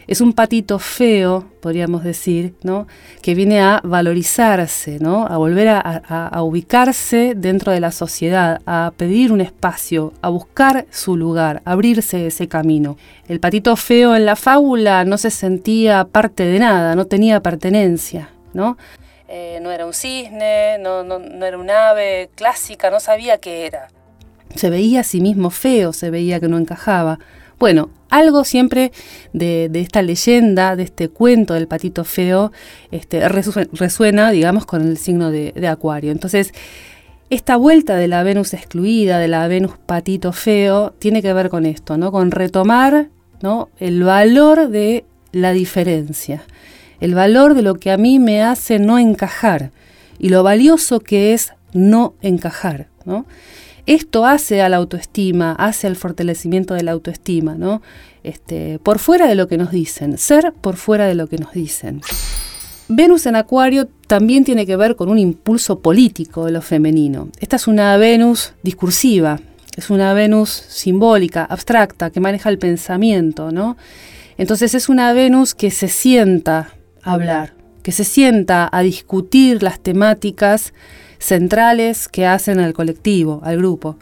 Es 0.08 0.22
un 0.22 0.34
patito 0.34 0.80
feo, 0.80 1.46
podríamos 1.62 2.04
decir, 2.04 2.54
¿no? 2.64 2.88
que 3.22 3.36
viene 3.36 3.62
a 3.62 3.80
valorizarse, 3.84 5.00
¿no? 5.00 5.26
a 5.28 5.38
volver 5.38 5.70
a, 5.70 6.42
ubicarse 6.44 7.34
dentro 7.36 7.72
de 7.72 7.80
la 7.80 7.92
sociedad, 7.92 8.62
a 8.66 8.92
pedir 8.98 9.32
un 9.32 9.42
espacio, 9.42 10.14
a 10.22 10.30
buscar 10.30 10.86
su 10.92 11.16
lugar, 11.16 11.62
a 11.66 11.72
abrirse 11.72 12.28
ese 12.28 12.48
camino. 12.48 12.98
El 13.28 13.40
patito 13.40 13.76
feo 13.76 14.16
en 14.16 14.26
la 14.26 14.36
fábula 14.36 15.06
no 15.06 15.18
se 15.18 15.32
sentía 15.32 16.06
parte 16.06 16.46
de 16.46 16.60
nada, 16.60 16.96
no 16.96 17.06
tenía 17.06 17.42
pertenencia. 17.42 18.30
¿no? 18.54 18.78
Eh, 19.28 19.60
no 19.62 19.72
era 19.72 19.86
un 19.86 19.94
cisne, 19.94 20.78
no, 20.80 21.04
no, 21.04 21.20
no 21.20 21.46
era 21.46 21.58
un 21.58 21.70
ave 21.70 22.30
clásica, 22.36 22.90
no 22.90 23.00
sabía 23.00 23.38
qué 23.38 23.66
era. 23.66 23.88
Se 24.56 24.70
veía 24.70 25.00
a 25.00 25.04
sí 25.04 25.22
mismo 25.22 25.50
feo, 25.50 25.94
se 25.94 26.12
veía 26.12 26.40
que 26.40 26.48
no 26.48 26.58
encajaba. 26.58 27.20
Bueno, 27.64 27.92
algo 28.10 28.44
siempre 28.44 28.92
de, 29.32 29.72
esta 29.76 30.02
leyenda, 30.02 30.76
de 30.76 30.84
este 30.84 31.08
cuento 31.08 31.54
del 31.54 31.70
patito 31.70 32.04
feo, 32.04 32.52
este, 32.92 33.26
resuena, 33.30 34.32
digamos, 34.32 34.66
con 34.66 34.82
el 34.82 34.98
signo 34.98 35.32
de, 35.32 35.54
Acuario. 35.70 36.12
Entonces, 36.12 36.54
esta 37.30 37.56
vuelta 37.56 37.96
de 37.96 38.10
la 38.10 38.22
Venus 38.24 38.54
excluida, 38.54 39.18
de 39.18 39.30
la 39.30 39.48
Venus 39.48 39.78
patito 39.86 40.34
feo, 40.34 40.94
tiene 41.00 41.22
que 41.22 41.32
ver 41.32 41.48
con 41.48 41.66
esto, 41.66 41.96
¿no? 41.96 42.12
Con 42.12 42.32
retomar 42.32 43.08
¿no? 43.42 43.70
el 43.80 44.04
valor 44.04 44.68
de 44.68 45.06
la 45.32 45.54
diferencia, 45.54 46.44
el 47.00 47.16
valor 47.16 47.54
de 47.54 47.62
lo 47.62 47.76
que 47.76 47.92
a 47.92 47.98
mí 47.98 48.20
me 48.20 48.44
hace 48.44 48.78
no 48.78 49.00
encajar 49.00 49.72
y 50.20 50.28
lo 50.28 50.44
valioso 50.44 51.00
que 51.00 51.34
es 51.34 51.54
no 51.72 52.14
encajar, 52.22 52.88
¿no? 53.06 53.26
Esto 53.86 54.26
hace 54.26 54.62
a 54.62 54.70
la 54.70 54.78
autoestima, 54.78 55.52
hace 55.54 55.88
al 55.88 55.98
fortalecimiento 55.98 56.74
de 56.74 56.84
la 56.84 56.92
autoestima, 56.92 57.56
¿no? 57.56 57.82
Este, 58.24 58.80
por 58.80 59.00
fuera 59.00 59.28
de 59.28 59.36
lo 59.36 59.48
que 59.48 59.58
nos 59.58 59.72
dicen, 59.72 60.18
ser 60.18 60.54
por 60.54 60.78
fuera 60.78 61.06
de 61.06 61.16
lo 61.16 61.28
que 61.28 61.38
nos 61.38 61.52
dicen. 61.52 62.02
Venus 62.88 63.26
en 63.26 63.36
Acuario 63.36 63.90
también 64.08 64.46
tiene 64.46 64.66
que 64.66 64.76
ver 64.78 64.96
con 64.96 65.10
un 65.10 65.18
impulso 65.18 65.80
político 65.80 66.46
de 66.46 66.52
lo 66.52 66.62
femenino. 66.62 67.30
Esta 67.40 67.58
es 67.58 67.68
una 67.68 67.98
Venus 67.98 68.54
discursiva, 68.62 69.40
es 69.76 69.90
una 69.90 70.14
Venus 70.14 70.50
simbólica, 70.50 71.44
abstracta, 71.44 72.10
que 72.10 72.20
maneja 72.20 72.50
el 72.50 72.60
pensamiento, 72.60 73.52
¿no? 73.52 73.76
Entonces 74.38 74.76
es 74.76 74.90
una 74.90 75.12
Venus 75.12 75.54
que 75.56 75.72
se 75.72 75.90
sienta 75.90 76.76
a 77.02 77.14
hablar, 77.14 77.54
que 77.82 77.92
se 77.92 78.04
sienta 78.04 78.70
a 78.72 78.82
discutir 78.82 79.62
las 79.62 79.80
temáticas 79.80 80.74
centrales 81.24 82.10
que 82.10 82.26
hacen 82.26 82.60
al 82.60 82.74
colectivo, 82.74 83.40
al 83.44 83.58
grupo. 83.58 83.98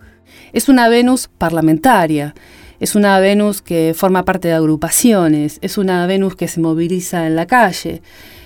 Es 0.53 0.69
una 0.69 0.89
Venus 0.89 1.29
parlamentaria, 1.37 2.33
es 2.79 2.95
una 2.95 3.19
Venus 3.19 3.61
que 3.61 3.93
forma 3.95 4.25
parte 4.25 4.47
de 4.47 4.55
agrupaciones, 4.55 5.59
es 5.61 5.77
una 5.77 6.07
Venus 6.07 6.35
que 6.35 6.47
se 6.47 6.59
moviliza 6.59 7.27
en 7.27 7.35
la 7.35 7.45
calle, 7.45 8.01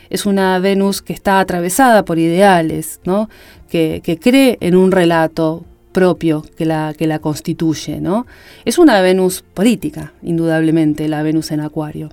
es 0.10 0.26
una 0.26 0.60
Venus 0.60 1.02
que 1.02 1.14
está 1.14 1.40
atravesada 1.40 2.04
por 2.04 2.20
ideales, 2.20 3.00
¿no? 3.06 3.30
que, 3.70 4.20
cree 4.22 4.58
en 4.60 4.76
un 4.76 4.92
relato 4.92 5.64
propio 5.94 6.44
que 6.58 6.66
la, 6.66 6.94
que 6.98 7.08
la 7.08 7.20
constituye. 7.20 8.02
¿no? 8.02 8.28
Es 8.66 8.78
una 8.78 9.00
Venus 9.02 9.44
política, 9.54 10.12
indudablemente, 10.22 11.08
la 11.08 11.24
Venus 11.24 11.52
en 11.52 11.62
Acuario. 11.62 12.10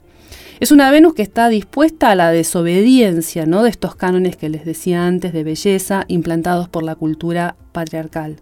Es 0.62 0.70
una 0.70 0.92
Venus 0.92 1.14
que 1.14 1.22
está 1.22 1.48
dispuesta 1.48 2.12
a 2.12 2.14
la 2.14 2.30
desobediencia 2.30 3.46
¿no? 3.46 3.64
de 3.64 3.70
estos 3.70 3.96
cánones 3.96 4.36
que 4.36 4.48
les 4.48 4.64
decía 4.64 5.08
antes 5.08 5.32
de 5.32 5.42
belleza 5.42 6.04
implantados 6.06 6.68
por 6.68 6.84
la 6.84 6.94
cultura 6.94 7.56
patriarcal. 7.72 8.36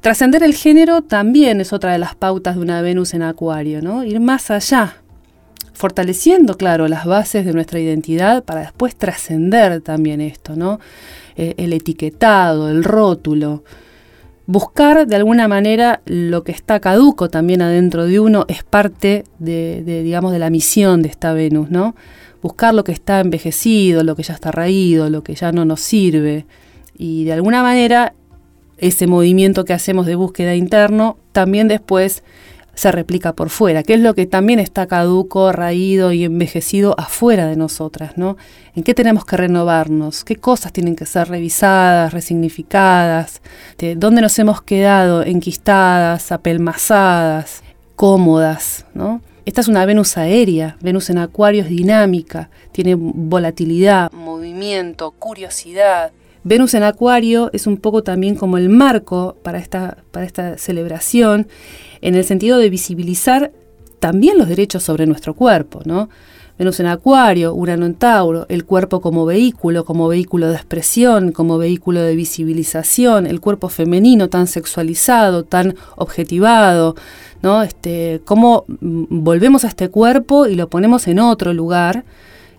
Trascender 0.00 0.44
el 0.44 0.54
género 0.54 1.02
también 1.02 1.60
es 1.60 1.72
otra 1.72 1.90
de 1.90 1.98
las 1.98 2.14
pautas 2.14 2.54
de 2.54 2.62
una 2.62 2.82
Venus 2.82 3.14
en 3.14 3.22
Acuario, 3.22 3.82
¿no? 3.82 4.04
Ir 4.04 4.20
más 4.20 4.52
allá, 4.52 4.98
fortaleciendo, 5.72 6.56
claro, 6.56 6.86
las 6.86 7.04
bases 7.04 7.44
de 7.44 7.52
nuestra 7.52 7.80
identidad 7.80 8.44
para 8.44 8.60
después 8.60 8.94
trascender 8.94 9.80
también 9.80 10.20
esto, 10.20 10.54
¿no? 10.54 10.78
Eh, 11.34 11.54
el 11.56 11.72
etiquetado, 11.72 12.70
el 12.70 12.84
rótulo, 12.84 13.64
buscar 14.46 15.06
de 15.06 15.16
alguna 15.16 15.48
manera 15.48 16.02
lo 16.06 16.44
que 16.44 16.52
está 16.52 16.80
caduco 16.80 17.30
también 17.30 17.62
adentro 17.62 18.06
de 18.06 18.20
uno 18.20 18.44
es 18.48 18.62
parte 18.62 19.24
de, 19.38 19.82
digamos, 20.02 20.32
de 20.32 20.38
la 20.38 20.50
misión 20.50 21.02
de 21.02 21.08
esta 21.08 21.32
Venus, 21.32 21.70
¿no? 21.70 21.94
Buscar 22.42 22.74
lo 22.74 22.84
que 22.84 22.92
está 22.92 23.20
envejecido, 23.20 24.04
lo 24.04 24.16
que 24.16 24.22
ya 24.22 24.34
está 24.34 24.52
raído, 24.52 25.08
lo 25.08 25.24
que 25.24 25.34
ya 25.34 25.50
no 25.52 25.64
nos 25.64 25.80
sirve. 25.80 26.44
Y 26.96 27.24
de 27.24 27.32
alguna 27.32 27.62
manera 27.62 28.14
ese 28.76 29.06
movimiento 29.06 29.64
que 29.64 29.72
hacemos 29.72 30.04
de 30.04 30.14
búsqueda 30.14 30.54
interno 30.54 31.16
también 31.32 31.68
después 31.68 32.22
se 32.74 32.92
replica 32.92 33.32
por 33.32 33.50
fuera, 33.50 33.82
que 33.82 33.94
es 33.94 34.00
lo 34.00 34.14
que 34.14 34.26
también 34.26 34.60
está 34.60 34.86
caduco, 34.86 35.52
raído 35.52 36.12
y 36.12 36.24
envejecido 36.24 36.94
afuera 36.98 37.46
de 37.46 37.56
nosotras, 37.56 38.16
¿no? 38.16 38.36
¿En 38.74 38.82
qué 38.82 38.94
tenemos 38.94 39.24
que 39.24 39.36
renovarnos? 39.36 40.24
¿Qué 40.24 40.36
cosas 40.36 40.72
tienen 40.72 40.96
que 40.96 41.06
ser 41.06 41.28
revisadas, 41.28 42.12
resignificadas? 42.12 43.42
¿De 43.78 43.94
¿Dónde 43.94 44.20
nos 44.20 44.38
hemos 44.38 44.62
quedado 44.62 45.22
enquistadas, 45.22 46.32
apelmazadas, 46.32 47.62
cómodas, 47.96 48.86
¿no? 48.94 49.20
Esta 49.46 49.60
es 49.60 49.68
una 49.68 49.84
Venus 49.84 50.16
aérea, 50.16 50.78
Venus 50.80 51.10
en 51.10 51.18
Acuario 51.18 51.62
es 51.62 51.68
dinámica, 51.68 52.48
tiene 52.72 52.94
volatilidad, 52.96 54.10
movimiento, 54.12 55.10
curiosidad. 55.10 56.12
Venus 56.44 56.74
en 56.74 56.82
Acuario 56.82 57.48
es 57.54 57.66
un 57.66 57.78
poco 57.78 58.02
también 58.02 58.36
como 58.36 58.58
el 58.58 58.68
marco 58.68 59.36
para 59.42 59.58
esta, 59.58 59.96
para 60.10 60.26
esta 60.26 60.58
celebración 60.58 61.48
en 62.02 62.14
el 62.14 62.24
sentido 62.24 62.58
de 62.58 62.68
visibilizar 62.68 63.50
también 63.98 64.36
los 64.36 64.48
derechos 64.48 64.82
sobre 64.82 65.06
nuestro 65.06 65.32
cuerpo, 65.32 65.80
¿no? 65.86 66.10
Venus 66.58 66.78
en 66.78 66.86
Acuario, 66.86 67.54
Urano 67.54 67.86
en 67.86 67.94
Tauro, 67.94 68.46
el 68.48 68.64
cuerpo 68.64 69.00
como 69.00 69.24
vehículo, 69.24 69.84
como 69.86 70.06
vehículo 70.06 70.48
de 70.48 70.54
expresión, 70.54 71.32
como 71.32 71.56
vehículo 71.58 72.00
de 72.00 72.14
visibilización, 72.14 73.26
el 73.26 73.40
cuerpo 73.40 73.70
femenino 73.70 74.28
tan 74.28 74.46
sexualizado, 74.46 75.44
tan 75.44 75.74
objetivado, 75.96 76.94
¿no? 77.42 77.62
Este, 77.62 78.20
cómo 78.24 78.66
mm, 78.68 79.04
volvemos 79.24 79.64
a 79.64 79.68
este 79.68 79.88
cuerpo 79.88 80.46
y 80.46 80.54
lo 80.54 80.68
ponemos 80.68 81.08
en 81.08 81.18
otro 81.18 81.54
lugar 81.54 82.04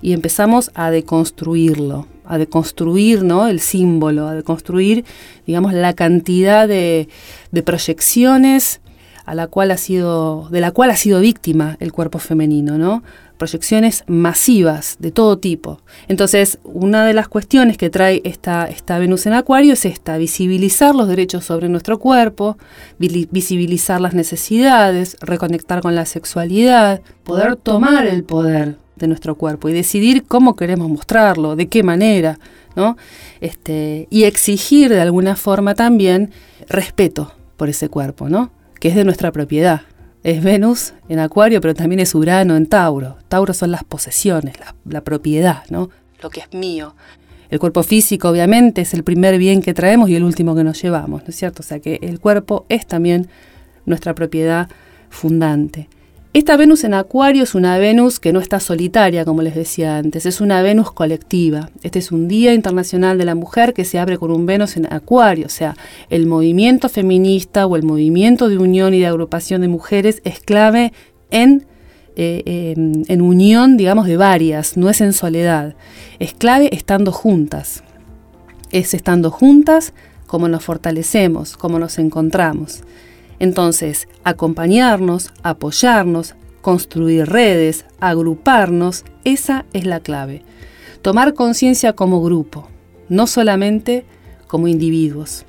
y 0.05 0.13
empezamos 0.13 0.69
a 0.75 0.91
deconstruirlo, 0.91 2.05
a 2.25 2.37
deconstruir 2.37 3.23
¿no? 3.23 3.47
el 3.47 3.59
símbolo, 3.59 4.27
a 4.27 4.35
deconstruir, 4.35 5.03
digamos, 5.47 5.73
la 5.73 5.93
cantidad 5.93 6.67
de, 6.67 7.09
proyecciones 7.65 8.81
a 9.25 9.33
la 9.33 9.47
cual 9.47 9.71
ha 9.71 9.77
sido, 9.77 10.47
de 10.51 10.61
la 10.61 10.69
cual 10.69 10.91
ha 10.91 10.95
sido 10.95 11.21
víctima 11.21 11.75
el 11.79 11.91
cuerpo 11.91 12.19
femenino, 12.19 12.77
¿no? 12.77 13.01
Proyecciones 13.39 14.03
masivas 14.05 14.97
de 14.99 15.09
todo 15.09 15.39
tipo. 15.39 15.81
Entonces, 16.07 16.59
una 16.63 17.03
de 17.03 17.15
las 17.15 17.27
cuestiones 17.27 17.75
que 17.75 17.89
trae 17.89 18.21
esta, 18.25 18.69
esta 18.69 18.99
Venus 18.99 19.25
en 19.25 19.33
Acuario 19.33 19.73
es 19.73 19.85
esta, 19.85 20.19
visibilizar 20.19 20.93
los 20.93 21.07
derechos 21.07 21.45
sobre 21.45 21.67
nuestro 21.67 21.97
cuerpo, 21.97 22.59
visibilizar 22.99 23.99
las 23.99 24.13
necesidades, 24.13 25.17
reconectar 25.19 25.81
con 25.81 25.95
la 25.95 26.05
sexualidad, 26.05 27.01
poder 27.23 27.55
tomar 27.55 28.05
el 28.05 28.23
poder 28.23 28.84
de 28.95 29.07
nuestro 29.07 29.35
cuerpo 29.35 29.69
y 29.69 29.73
decidir 29.73 30.23
cómo 30.25 30.55
queremos 30.55 30.89
mostrarlo, 30.89 31.55
de 31.55 31.67
qué 31.67 31.83
manera, 31.83 32.39
¿no? 32.75 32.97
Este, 33.41 34.07
y 34.09 34.23
exigir 34.23 34.89
de 34.89 35.01
alguna 35.01 35.35
forma 35.35 35.75
también 35.75 36.31
respeto 36.67 37.33
por 37.57 37.69
ese 37.69 37.89
cuerpo, 37.89 38.29
¿no? 38.29 38.51
que 38.79 38.89
es 38.89 38.95
de 38.95 39.03
nuestra 39.03 39.31
propiedad. 39.31 39.81
Es 40.23 40.43
Venus 40.43 40.93
en 41.09 41.19
Acuario, 41.19 41.61
pero 41.61 41.73
también 41.73 41.99
es 41.99 42.15
Urano 42.15 42.55
en 42.55 42.67
Tauro. 42.67 43.17
Tauro 43.27 43.53
son 43.53 43.71
las 43.71 43.83
posesiones, 43.83 44.55
la, 44.85 45.01
propiedad, 45.01 45.63
¿no? 45.69 45.89
Lo 46.21 46.29
que 46.29 46.41
es 46.41 46.53
mío. 46.53 46.95
El 47.49 47.59
cuerpo 47.59 47.81
físico, 47.83 48.29
obviamente, 48.29 48.81
es 48.81 48.93
el 48.93 49.03
primer 49.03 49.37
bien 49.37 49.61
que 49.61 49.73
traemos 49.73 50.09
y 50.09 50.15
el 50.15 50.23
último 50.23 50.55
que 50.55 50.63
nos 50.63 50.81
llevamos, 50.81 51.23
¿no 51.23 51.29
es 51.29 51.35
cierto? 51.35 51.61
O 51.61 51.65
sea 51.65 51.79
que 51.79 51.99
el 52.01 52.19
cuerpo 52.19 52.65
es 52.69 52.87
también 52.87 53.27
nuestra 53.85 54.15
propiedad 54.15 54.69
fundante. 55.09 55.89
Esta 56.35 56.57
Venus 56.57 56.83
en 56.83 56.93
Acuario 56.93 57.43
es 57.43 57.55
una 57.55 57.77
Venus 57.77 58.19
que 58.19 58.33
no 58.33 58.41
está 58.41 58.59
solitaria, 58.59 59.23
como 59.23 59.41
les 59.41 59.55
decía 59.55 59.95
antes, 59.95 60.25
es 60.25 60.41
una 60.41 60.61
Venus 60.61 60.91
colectiva. 60.91 61.69
Este 61.81 61.99
es 61.99 62.11
un 62.11 62.27
Día 62.27 62.53
Internacional 62.53 63.17
de 63.17 63.23
la 63.23 63.35
Mujer 63.35 63.73
que 63.73 63.85
se 63.85 63.99
abre 63.99 64.17
con 64.17 64.31
un 64.31 64.45
Venus 64.45 64.75
en 64.75 64.91
Acuario, 64.91 65.45
o 65.45 65.49
sea, 65.49 65.77
el 66.09 66.27
movimiento 66.27 66.89
feminista 66.89 67.65
o 67.65 67.77
el 67.77 67.83
movimiento 67.83 68.49
de 68.49 68.57
unión 68.57 68.93
y 68.93 68.99
de 68.99 69.05
agrupación 69.05 69.61
de 69.61 69.69
mujeres 69.69 70.21
es 70.25 70.41
clave 70.41 70.91
en, 71.31 71.67
eh, 72.17 72.73
en 72.75 73.21
unión, 73.21 73.77
digamos, 73.77 74.05
de 74.05 74.17
varias, 74.17 74.75
no 74.75 74.89
es 74.89 74.99
en 74.99 75.13
soledad. 75.13 75.75
Es 76.19 76.33
clave 76.33 76.67
estando 76.75 77.13
juntas. 77.13 77.81
Es 78.71 78.93
estando 78.93 79.31
juntas 79.31 79.93
como 80.27 80.49
nos 80.49 80.65
fortalecemos, 80.65 81.55
como 81.55 81.79
nos 81.79 81.97
encontramos. 81.97 82.83
Entonces, 83.39 84.07
acompañarnos, 84.23 85.31
apoyarnos, 85.43 86.35
construir 86.61 87.27
redes, 87.27 87.85
agruparnos, 87.99 89.05
esa 89.23 89.65
es 89.73 89.85
la 89.85 89.99
clave. 89.99 90.43
Tomar 91.01 91.33
conciencia 91.33 91.93
como 91.93 92.23
grupo, 92.23 92.67
no 93.09 93.27
solamente 93.27 94.05
como 94.47 94.67
individuos. 94.67 95.45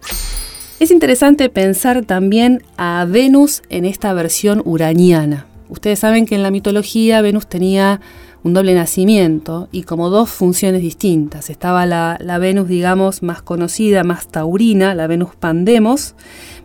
Es 0.78 0.90
interesante 0.90 1.48
pensar 1.48 2.04
también 2.04 2.62
a 2.76 3.06
Venus 3.08 3.62
en 3.70 3.86
esta 3.86 4.12
versión 4.12 4.60
uraniana. 4.64 5.46
Ustedes 5.68 6.00
saben 6.00 6.26
que 6.26 6.34
en 6.34 6.42
la 6.42 6.50
mitología 6.50 7.22
Venus 7.22 7.46
tenía 7.46 8.00
un 8.46 8.54
doble 8.54 8.74
nacimiento 8.74 9.68
y 9.72 9.82
como 9.82 10.08
dos 10.08 10.30
funciones 10.30 10.80
distintas. 10.80 11.50
Estaba 11.50 11.84
la, 11.84 12.38
Venus, 12.38 12.68
digamos, 12.68 13.24
más 13.24 13.42
conocida, 13.42 14.04
más 14.04 14.28
taurina, 14.28 14.94
la 14.94 15.08
Venus 15.08 15.34
Pandemos, 15.34 16.14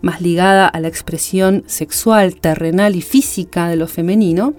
más 0.03 0.21
ligada 0.21 0.67
a 0.67 0.79
la 0.79 0.87
expresión 0.87 1.63
sexual, 1.65 2.35
terrenal 2.35 2.95
y 2.95 3.01
física 3.01 3.67
de 3.67 3.77
lo 3.77 3.87
femenino. 3.87 4.53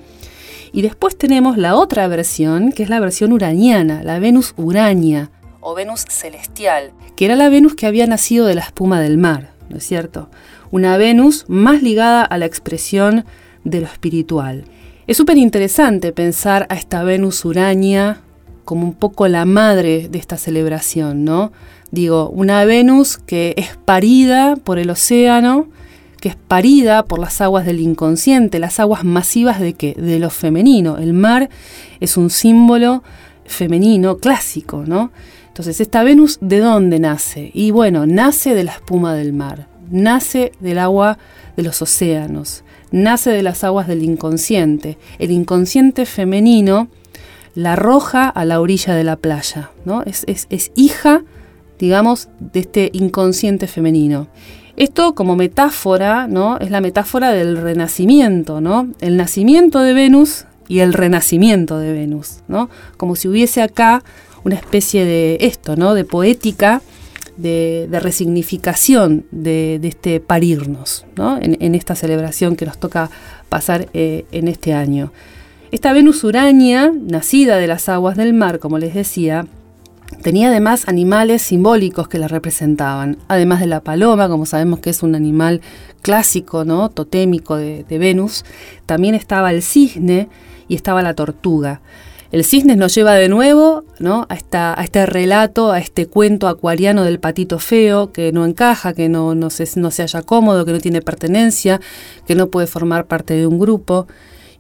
Y 0.72 0.82
después 0.82 1.16
tenemos 1.16 1.58
la 1.58 1.76
otra 1.76 2.08
versión, 2.08 2.72
que 2.72 2.82
es 2.82 2.88
la 2.88 2.98
versión 2.98 3.32
uraniana, 3.32 4.02
la 4.02 4.18
Venus 4.18 4.52
urania 4.56 5.30
o 5.60 5.76
Venus 5.76 6.04
celestial, 6.08 6.90
que 7.14 7.26
era 7.26 7.36
la 7.36 7.48
Venus 7.50 7.76
que 7.76 7.86
había 7.86 8.08
nacido 8.08 8.46
de 8.46 8.56
la 8.56 8.62
espuma 8.62 9.00
del 9.00 9.16
mar, 9.16 9.52
¿no 9.68 9.76
es 9.76 9.86
cierto? 9.86 10.28
Una 10.72 10.96
Venus 10.96 11.44
más 11.46 11.84
ligada 11.84 12.24
a 12.24 12.36
la 12.36 12.46
expresión 12.46 13.24
de 13.62 13.80
lo 13.80 13.86
espiritual. 13.86 14.64
Es 15.06 15.16
súper 15.16 15.36
interesante 15.36 16.12
pensar 16.12 16.66
a 16.70 16.76
esta 16.76 17.02
Venus 17.02 17.44
Urania 17.44 18.20
como 18.64 18.86
un 18.86 18.94
poco 18.94 19.26
la 19.26 19.44
madre 19.44 20.08
de 20.08 20.18
esta 20.18 20.36
celebración, 20.36 21.24
¿no? 21.24 21.50
Digo, 21.90 22.30
una 22.30 22.64
Venus 22.64 23.18
que 23.18 23.54
es 23.56 23.76
parida 23.84 24.54
por 24.54 24.78
el 24.78 24.90
océano, 24.90 25.66
que 26.20 26.28
es 26.28 26.36
parida 26.36 27.02
por 27.02 27.18
las 27.18 27.40
aguas 27.40 27.66
del 27.66 27.80
inconsciente, 27.80 28.60
las 28.60 28.78
aguas 28.78 29.02
masivas 29.02 29.58
de 29.58 29.72
qué? 29.72 29.94
De 29.94 30.20
lo 30.20 30.30
femenino. 30.30 30.98
El 30.98 31.14
mar 31.14 31.50
es 31.98 32.16
un 32.16 32.30
símbolo 32.30 33.02
femenino 33.44 34.18
clásico, 34.18 34.84
¿no? 34.86 35.10
Entonces, 35.48 35.80
esta 35.80 36.04
Venus, 36.04 36.38
¿de 36.40 36.60
dónde 36.60 37.00
nace? 37.00 37.50
Y 37.52 37.72
bueno, 37.72 38.06
nace 38.06 38.54
de 38.54 38.62
la 38.62 38.72
espuma 38.72 39.14
del 39.14 39.32
mar, 39.32 39.66
nace 39.90 40.52
del 40.60 40.78
agua 40.78 41.18
de 41.56 41.64
los 41.64 41.82
océanos, 41.82 42.62
nace 42.92 43.30
de 43.30 43.42
las 43.42 43.64
aguas 43.64 43.88
del 43.88 44.02
inconsciente. 44.02 44.98
El 45.18 45.32
inconsciente 45.32 46.06
femenino 46.06 46.88
la 47.54 47.74
arroja 47.74 48.28
a 48.28 48.44
la 48.44 48.60
orilla 48.60 48.94
de 48.94 49.04
la 49.04 49.16
playa, 49.16 49.70
¿no? 49.84 50.02
Es, 50.02 50.72
hija, 50.74 51.22
digamos, 51.78 52.28
de 52.38 52.60
este 52.60 52.90
inconsciente 52.92 53.66
femenino. 53.66 54.28
Esto 54.76 55.14
como 55.14 55.36
metáfora, 55.36 56.26
¿no? 56.28 56.58
Es 56.58 56.70
la 56.70 56.80
metáfora 56.80 57.32
del 57.32 57.58
renacimiento, 57.58 58.60
¿no? 58.60 58.88
El 59.00 59.16
nacimiento 59.16 59.80
de 59.80 59.92
Venus 59.92 60.46
y 60.68 60.78
el 60.78 60.94
renacimiento 60.94 61.78
de 61.78 61.92
Venus, 61.92 62.38
¿no? 62.48 62.70
Como 62.96 63.16
si 63.16 63.28
hubiese 63.28 63.60
acá 63.60 64.02
una 64.44 64.54
especie 64.54 65.04
de 65.04 65.38
esto, 65.40 65.76
¿no? 65.76 65.94
De 65.94 66.04
poética 66.04 66.80
de, 67.36 67.88
resignificación 67.90 69.24
de, 69.30 69.80
este 69.82 70.20
parirnos, 70.20 71.04
en, 71.40 71.74
esta 71.74 71.94
celebración 71.94 72.56
que 72.56 72.66
nos 72.66 72.78
toca 72.78 73.10
pasar 73.48 73.88
eh, 73.94 74.24
en 74.32 74.48
este 74.48 74.74
año. 74.74 75.12
Esta 75.70 75.92
Venus 75.92 76.22
Urania, 76.24 76.92
nacida 76.94 77.56
de 77.56 77.66
las 77.66 77.88
aguas 77.88 78.16
del 78.16 78.34
mar, 78.34 78.58
como 78.58 78.78
les 78.78 78.94
decía, 78.94 79.46
tenía 80.22 80.48
además 80.48 80.86
animales 80.86 81.42
simbólicos 81.42 82.08
que 82.08 82.18
la 82.18 82.28
representaban, 82.28 83.16
además 83.28 83.60
de 83.60 83.66
la 83.66 83.80
paloma, 83.80 84.28
como 84.28 84.44
sabemos 84.44 84.80
que 84.80 84.90
es 84.90 85.02
un 85.02 85.14
animal 85.14 85.62
clásico, 86.02 86.64
¿no? 86.64 86.90
totémico 86.90 87.56
de 87.56 87.98
Venus, 87.98 88.44
también 88.84 89.14
estaba 89.14 89.50
el 89.50 89.62
cisne 89.62 90.28
y 90.68 90.74
estaba 90.74 91.02
la 91.02 91.14
tortuga. 91.14 91.80
El 92.32 92.44
cisne 92.44 92.76
nos 92.76 92.94
lleva 92.94 93.12
de 93.12 93.28
nuevo 93.28 93.84
¿no? 94.02 94.26
a, 94.28 94.34
este 94.82 95.06
relato, 95.06 95.70
a 95.70 95.78
este 95.78 96.06
cuento 96.06 96.48
acuariano 96.48 97.04
del 97.04 97.20
patito 97.20 97.58
feo, 97.58 98.12
que 98.12 98.32
no 98.32 98.44
encaja, 98.44 98.92
que 98.92 99.08
no, 99.08 99.34
no, 99.34 99.48
se, 99.48 99.68
no 99.80 99.90
se 99.90 100.02
halla 100.02 100.22
cómodo, 100.22 100.64
que 100.64 100.72
no 100.72 100.80
tiene 100.80 101.00
pertenencia, 101.00 101.80
que 102.26 102.34
no 102.34 102.48
puede 102.48 102.66
formar 102.66 103.06
parte 103.06 103.34
de 103.34 103.46
un 103.46 103.58
grupo. 103.58 104.08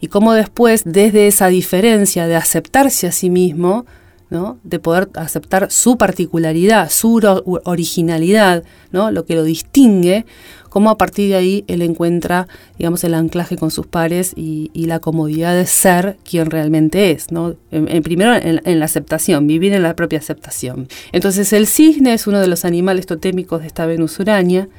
Y 0.00 0.06
cómo 0.06 0.32
después, 0.32 0.82
desde 0.84 1.26
esa 1.26 1.48
diferencia 1.48 2.26
de 2.26 2.36
aceptarse 2.36 3.08
a 3.08 3.12
sí 3.12 3.30
mismo, 3.30 3.84
¿no? 4.30 4.58
de 4.62 4.78
poder 4.78 5.10
aceptar 5.14 5.70
su 5.70 5.98
particularidad, 5.98 6.88
su 6.88 7.20
originalidad, 7.64 8.64
¿no? 8.92 9.10
lo 9.10 9.26
que 9.26 9.34
lo 9.34 9.44
distingue, 9.44 10.24
cómo 10.72 10.88
a 10.88 10.96
partir 10.96 11.28
de 11.28 11.36
ahí 11.36 11.64
él 11.66 11.82
encuentra, 11.82 12.48
digamos, 12.78 13.04
el 13.04 13.12
anclaje 13.12 13.58
con 13.58 13.70
sus 13.70 13.86
pares 13.86 14.32
y, 14.34 14.70
la 14.86 15.00
comodidad 15.00 15.54
de 15.54 15.66
ser 15.66 16.16
quien 16.24 16.50
realmente 16.50 17.10
es, 17.10 17.30
¿no? 17.30 17.56
En, 17.70 18.02
primero 18.02 18.34
en, 18.34 18.78
la 18.78 18.86
aceptación, 18.86 19.46
vivir 19.46 19.74
en 19.74 19.82
la 19.82 19.94
propia 19.94 20.18
aceptación. 20.18 20.88
Entonces 21.12 21.52
el 21.52 21.66
cisne 21.66 22.14
es 22.14 22.26
uno 22.26 22.40
de 22.40 22.46
los 22.46 22.64
animales 22.64 23.04
totémicos 23.04 23.60
de 23.60 23.66
esta 23.66 23.84
Venus 23.84 24.18
Urania. 24.18 24.70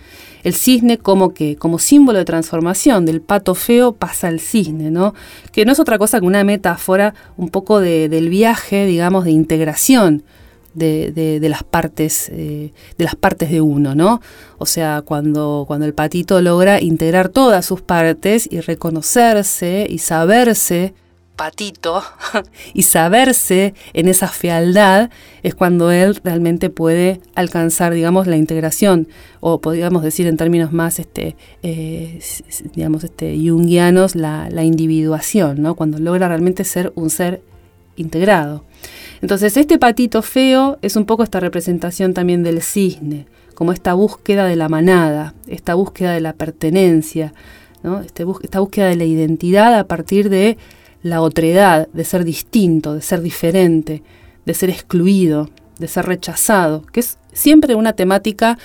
El 0.44 0.56
cisne 0.56 0.98
como 0.98 1.36
que, 1.36 1.58
como 1.58 1.78
símbolo 1.78 2.18
de 2.18 2.26
transformación, 2.26 3.06
del 3.06 3.22
pato 3.22 3.54
feo 3.54 3.92
pasa 3.92 4.30
al 4.30 4.40
cisne, 4.40 4.90
¿no? 4.90 5.14
Que 5.52 5.64
no 5.64 5.74
es 5.74 5.80
otra 5.80 6.00
cosa 6.00 6.20
que 6.20 6.26
una 6.26 6.44
metáfora 6.44 7.14
un 7.38 7.50
poco 7.50 7.80
del 7.80 8.30
viaje, 8.30 8.88
digamos, 8.88 9.26
de 9.26 9.32
integración 9.32 10.24
de, 10.74 11.40
las 11.42 11.64
partes 11.64 12.30
eh, 12.30 12.74
de 12.98 13.04
las 13.04 13.16
partes 13.16 13.52
de 13.52 13.62
uno, 13.62 13.96
¿no? 13.96 14.22
O 14.58 14.66
sea, 14.66 15.02
cuando, 15.02 15.66
cuando 15.68 15.86
el 15.86 15.94
patito 15.94 16.42
logra 16.42 16.82
integrar 16.82 17.30
todas 17.30 17.66
sus 17.66 17.82
partes 17.82 18.48
y 18.52 18.60
reconocerse 18.62 19.88
y 19.90 20.00
saberse 20.00 20.94
patito 21.36 22.04
y 22.74 22.84
saberse 22.84 23.74
en 23.94 24.08
esa 24.08 24.28
fealdad 24.28 25.10
es 25.42 25.56
cuando 25.56 25.92
él 25.92 26.20
realmente 26.24 26.70
puede 26.70 27.22
alcanzar, 27.36 27.94
digamos, 27.94 28.28
la 28.28 28.38
integración 28.38 29.08
o 29.40 29.60
podríamos 29.60 30.04
decir 30.04 30.28
en 30.28 30.38
términos 30.38 30.72
más, 30.72 31.00
este, 31.00 31.36
eh, 31.64 32.20
digamos, 32.74 33.04
este, 33.04 33.36
jungianos, 33.38 34.16
la, 34.16 34.50
la 34.50 34.64
individuación, 34.64 35.62
¿no? 35.62 35.76
Cuando 35.76 36.00
logra 36.00 36.28
realmente 36.28 36.64
ser 36.64 36.94
un 36.96 37.10
ser 37.10 37.42
integrado. 37.96 38.64
Entonces 39.22 39.56
este 39.58 39.78
patito 39.78 40.22
feo 40.22 40.78
es 40.82 40.96
un 40.96 41.06
poco 41.06 41.24
esta 41.24 41.40
representación 41.40 42.14
también 42.14 42.44
del 42.44 42.62
cisne, 42.62 43.26
como 43.56 43.72
esta 43.72 43.94
búsqueda 43.94 44.46
de 44.46 44.56
la 44.56 44.70
manada, 44.70 45.34
esta 45.48 45.76
búsqueda 45.76 46.14
de 46.14 46.22
la 46.22 46.34
pertenencia, 46.34 47.34
¿no? 47.84 48.02
Este 48.02 48.26
esta 48.42 48.60
búsqueda 48.60 48.88
de 48.88 48.96
la 48.96 49.06
identidad 49.06 49.78
a 49.78 49.88
partir 49.88 50.30
de 50.30 50.58
la 51.02 51.22
otredad, 51.22 51.88
de 51.94 52.06
ser 52.06 52.24
distinto, 52.24 52.94
de 52.94 53.02
ser 53.02 53.22
diferente, 53.22 54.04
de 54.46 54.54
ser 54.54 54.70
excluido, 54.70 55.50
de 55.80 55.88
ser 55.88 56.06
rechazado, 56.06 56.84
que 56.92 57.02
es 57.02 57.18
siempre 57.34 57.76
una 57.76 57.94
temática 57.94 58.58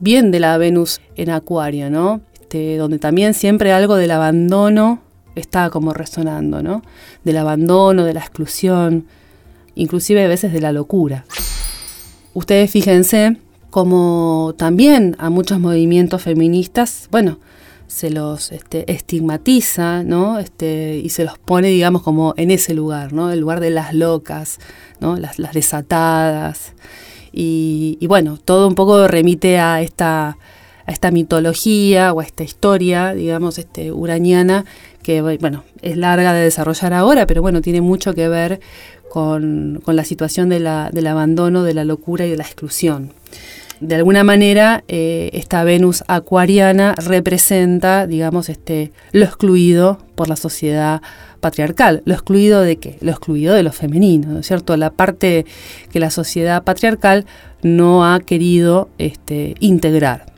bien 0.00 0.30
de 0.30 0.40
la 0.40 0.56
Venus 0.58 1.00
en 1.16 1.30
Acuario, 1.30 1.90
¿no? 1.90 2.20
Este, 2.52 2.76
donde 2.76 2.98
también 2.98 3.32
siempre 3.32 3.72
algo 3.72 3.96
del 3.96 4.10
abandono 4.10 5.00
está 5.34 5.70
como 5.70 5.92
resonando, 5.92 6.62
¿no? 6.62 6.82
Del 7.24 7.36
abandono, 7.38 8.04
de 8.04 8.14
la 8.14 8.20
exclusión, 8.20 9.06
inclusive 9.74 10.24
a 10.24 10.28
veces 10.28 10.52
de 10.52 10.60
la 10.60 10.72
locura. 10.72 11.24
Ustedes 12.34 12.70
fíjense 12.70 13.36
como 13.70 14.54
también 14.56 15.16
a 15.18 15.30
muchos 15.30 15.58
movimientos 15.58 16.22
feministas, 16.22 17.08
bueno, 17.10 17.38
se 17.92 18.10
los 18.10 18.52
este, 18.52 18.90
estigmatiza, 18.90 20.02
¿no? 20.02 20.38
Este, 20.38 20.96
y 20.96 21.10
se 21.10 21.24
los 21.24 21.38
pone, 21.38 21.68
digamos, 21.68 22.02
como 22.02 22.32
en 22.38 22.50
ese 22.50 22.72
lugar, 22.72 23.12
¿no? 23.12 23.30
El 23.30 23.40
lugar 23.40 23.60
de 23.60 23.70
las 23.70 23.92
locas, 23.92 24.58
¿no? 25.00 25.16
Las, 25.16 25.36
desatadas. 25.52 26.72
Y, 27.32 27.98
bueno, 28.06 28.38
todo 28.42 28.66
un 28.66 28.74
poco 28.74 29.08
remite 29.08 29.58
a 29.58 29.82
esta, 29.82 30.38
a 30.86 30.92
esta 30.92 31.10
mitología 31.10 32.14
o 32.14 32.20
a 32.20 32.24
esta 32.24 32.44
historia, 32.44 33.12
digamos, 33.12 33.58
este, 33.58 33.92
uraniana, 33.92 34.64
que, 35.02 35.20
bueno, 35.20 35.64
es 35.82 35.96
larga 35.96 36.32
de 36.32 36.42
desarrollar 36.42 36.92
ahora, 36.92 37.26
pero 37.26 37.42
bueno, 37.42 37.60
tiene 37.60 37.80
mucho 37.80 38.14
que 38.14 38.28
ver 38.28 38.60
con, 39.10 39.82
la 39.86 40.04
situación 40.04 40.48
del 40.48 40.66
abandono, 41.06 41.64
de 41.64 41.74
la 41.74 41.84
locura 41.84 42.26
y 42.26 42.30
de 42.30 42.36
la 42.36 42.44
exclusión. 42.44 43.12
De 43.82 43.96
alguna 43.96 44.22
manera, 44.22 44.84
eh, 44.86 45.30
esta 45.32 45.64
Venus 45.64 46.04
acuariana 46.06 46.94
representa, 46.94 48.06
digamos, 48.06 48.48
este, 48.48 48.92
lo 49.10 49.24
excluido 49.24 49.98
por 50.14 50.28
la 50.28 50.36
sociedad 50.36 51.02
patriarcal. 51.40 52.02
¿Lo 52.04 52.14
excluido 52.14 52.60
de 52.60 52.76
qué? 52.76 52.96
Lo 53.00 53.10
excluido 53.10 53.54
de 53.54 53.64
lo 53.64 53.72
femenino, 53.72 54.28
¿no 54.28 54.38
es 54.38 54.46
cierto? 54.46 54.76
La 54.76 54.90
parte 54.90 55.46
que 55.90 55.98
la 55.98 56.10
sociedad 56.10 56.62
patriarcal 56.62 57.26
no 57.62 58.06
ha 58.06 58.20
querido 58.20 58.88
este, 58.98 59.56
integrar. 59.58 60.31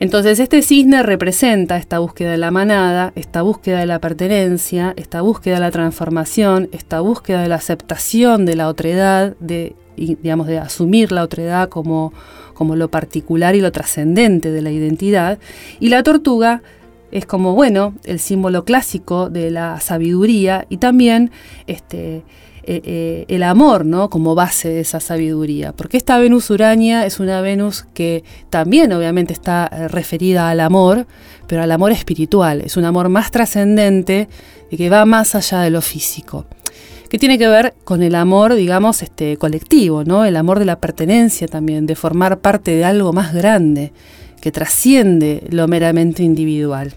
Entonces 0.00 0.40
este 0.40 0.62
cisne 0.62 1.02
representa 1.02 1.76
esta 1.76 1.98
búsqueda 1.98 2.32
de 2.32 2.38
la 2.38 2.50
manada, 2.50 3.12
esta 3.14 3.42
búsqueda 3.42 3.78
de 3.78 3.86
la 3.86 4.00
pertenencia, 4.00 4.92
esta 4.96 5.20
búsqueda 5.20 5.54
de 5.54 5.60
la 5.60 5.70
transformación, 5.70 6.68
esta 6.72 7.00
búsqueda 7.00 7.42
de 7.42 7.48
la 7.48 7.56
aceptación 7.56 8.44
de 8.44 8.56
la 8.56 8.68
otredad, 8.68 9.36
de, 9.38 9.76
digamos, 9.96 10.46
de 10.46 10.58
asumir 10.58 11.12
la 11.12 11.22
otredad 11.22 11.68
como, 11.68 12.12
como 12.54 12.76
lo 12.76 12.88
particular 12.88 13.54
y 13.54 13.60
lo 13.60 13.72
trascendente 13.72 14.50
de 14.50 14.62
la 14.62 14.70
identidad. 14.70 15.38
Y 15.78 15.88
la 15.88 16.02
tortuga 16.02 16.62
es 17.12 17.26
como, 17.26 17.54
bueno, 17.54 17.94
el 18.04 18.18
símbolo 18.18 18.64
clásico 18.64 19.30
de 19.30 19.52
la 19.52 19.78
sabiduría 19.80 20.66
y 20.68 20.78
también 20.78 21.30
este, 21.68 22.24
eh, 22.66 22.82
eh, 22.84 23.24
el 23.28 23.42
amor 23.42 23.84
¿no? 23.84 24.10
como 24.10 24.34
base 24.34 24.68
de 24.68 24.80
esa 24.80 25.00
sabiduría. 25.00 25.72
Porque 25.72 25.96
esta 25.96 26.18
Venus 26.18 26.50
Urania 26.50 27.06
es 27.06 27.20
una 27.20 27.40
Venus 27.40 27.84
que 27.94 28.24
también 28.50 28.92
obviamente 28.92 29.32
está 29.32 29.68
eh, 29.72 29.88
referida 29.88 30.48
al 30.48 30.60
amor, 30.60 31.06
pero 31.46 31.62
al 31.62 31.70
amor 31.72 31.92
espiritual. 31.92 32.62
Es 32.62 32.76
un 32.76 32.84
amor 32.84 33.08
más 33.08 33.30
trascendente 33.30 34.28
que 34.70 34.90
va 34.90 35.04
más 35.04 35.34
allá 35.34 35.60
de 35.60 35.70
lo 35.70 35.82
físico. 35.82 36.46
Que 37.08 37.18
tiene 37.18 37.38
que 37.38 37.46
ver 37.46 37.74
con 37.84 38.02
el 38.02 38.14
amor, 38.14 38.54
digamos, 38.54 39.02
este, 39.02 39.36
colectivo, 39.36 40.04
¿no? 40.04 40.24
El 40.24 40.36
amor 40.36 40.58
de 40.58 40.64
la 40.64 40.80
pertenencia 40.80 41.46
también, 41.46 41.86
de 41.86 41.94
formar 41.94 42.40
parte 42.40 42.74
de 42.74 42.84
algo 42.84 43.12
más 43.12 43.34
grande, 43.34 43.92
que 44.40 44.50
trasciende 44.50 45.46
lo 45.50 45.68
meramente 45.68 46.22
individual. 46.22 46.94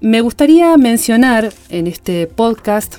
Me 0.00 0.20
gustaría 0.20 0.76
mencionar 0.76 1.52
en 1.68 1.86
este 1.86 2.26
podcast 2.26 2.96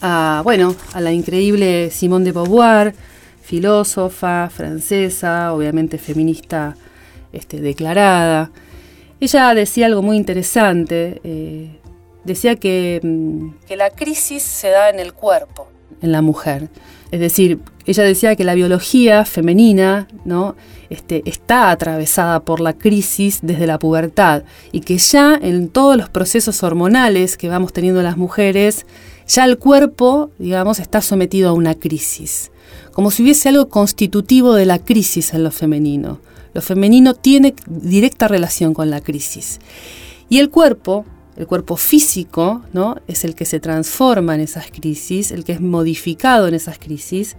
a, 0.00 0.42
bueno, 0.44 0.74
a 0.92 1.00
la 1.00 1.12
increíble 1.12 1.90
Simone 1.90 2.24
de 2.24 2.32
Beauvoir, 2.32 2.94
filósofa 3.42 4.48
francesa, 4.50 5.52
obviamente 5.52 5.98
feminista 5.98 6.76
este, 7.32 7.60
declarada. 7.60 8.50
Ella 9.20 9.54
decía 9.54 9.86
algo 9.86 10.02
muy 10.02 10.16
interesante, 10.16 11.20
eh, 11.24 11.78
decía 12.24 12.56
que, 12.56 13.00
mm, 13.02 13.66
que 13.66 13.76
la 13.76 13.90
crisis 13.90 14.42
se 14.42 14.70
da 14.70 14.88
en 14.88 15.00
el 15.00 15.12
cuerpo, 15.12 15.68
en 16.00 16.12
la 16.12 16.22
mujer. 16.22 16.68
Es 17.10 17.18
decir, 17.18 17.58
ella 17.86 18.04
decía 18.04 18.36
que 18.36 18.44
la 18.44 18.54
biología 18.54 19.24
femenina 19.24 20.06
¿no? 20.24 20.54
este, 20.90 21.22
está 21.24 21.70
atravesada 21.70 22.40
por 22.40 22.60
la 22.60 22.74
crisis 22.74 23.40
desde 23.42 23.66
la 23.66 23.78
pubertad 23.78 24.44
y 24.70 24.80
que 24.80 24.96
ya 24.98 25.38
en 25.40 25.68
todos 25.68 25.96
los 25.96 26.08
procesos 26.08 26.62
hormonales 26.62 27.36
que 27.36 27.48
vamos 27.48 27.72
teniendo 27.72 28.02
las 28.02 28.16
mujeres, 28.16 28.86
ya 29.30 29.44
el 29.44 29.58
cuerpo, 29.58 30.32
digamos, 30.38 30.80
está 30.80 31.00
sometido 31.00 31.50
a 31.50 31.52
una 31.52 31.76
crisis, 31.76 32.50
como 32.92 33.12
si 33.12 33.22
hubiese 33.22 33.48
algo 33.48 33.68
constitutivo 33.68 34.54
de 34.54 34.66
la 34.66 34.80
crisis 34.80 35.32
en 35.32 35.44
lo 35.44 35.52
femenino. 35.52 36.18
Lo 36.52 36.60
femenino 36.60 37.14
tiene 37.14 37.54
directa 37.68 38.26
relación 38.26 38.74
con 38.74 38.90
la 38.90 39.00
crisis. 39.00 39.60
Y 40.28 40.38
el 40.38 40.50
cuerpo, 40.50 41.04
el 41.36 41.46
cuerpo 41.46 41.76
físico, 41.76 42.62
¿no? 42.72 42.96
es 43.06 43.24
el 43.24 43.36
que 43.36 43.44
se 43.44 43.60
transforma 43.60 44.34
en 44.34 44.40
esas 44.40 44.68
crisis, 44.72 45.30
el 45.30 45.44
que 45.44 45.52
es 45.52 45.60
modificado 45.60 46.48
en 46.48 46.54
esas 46.54 46.80
crisis, 46.80 47.36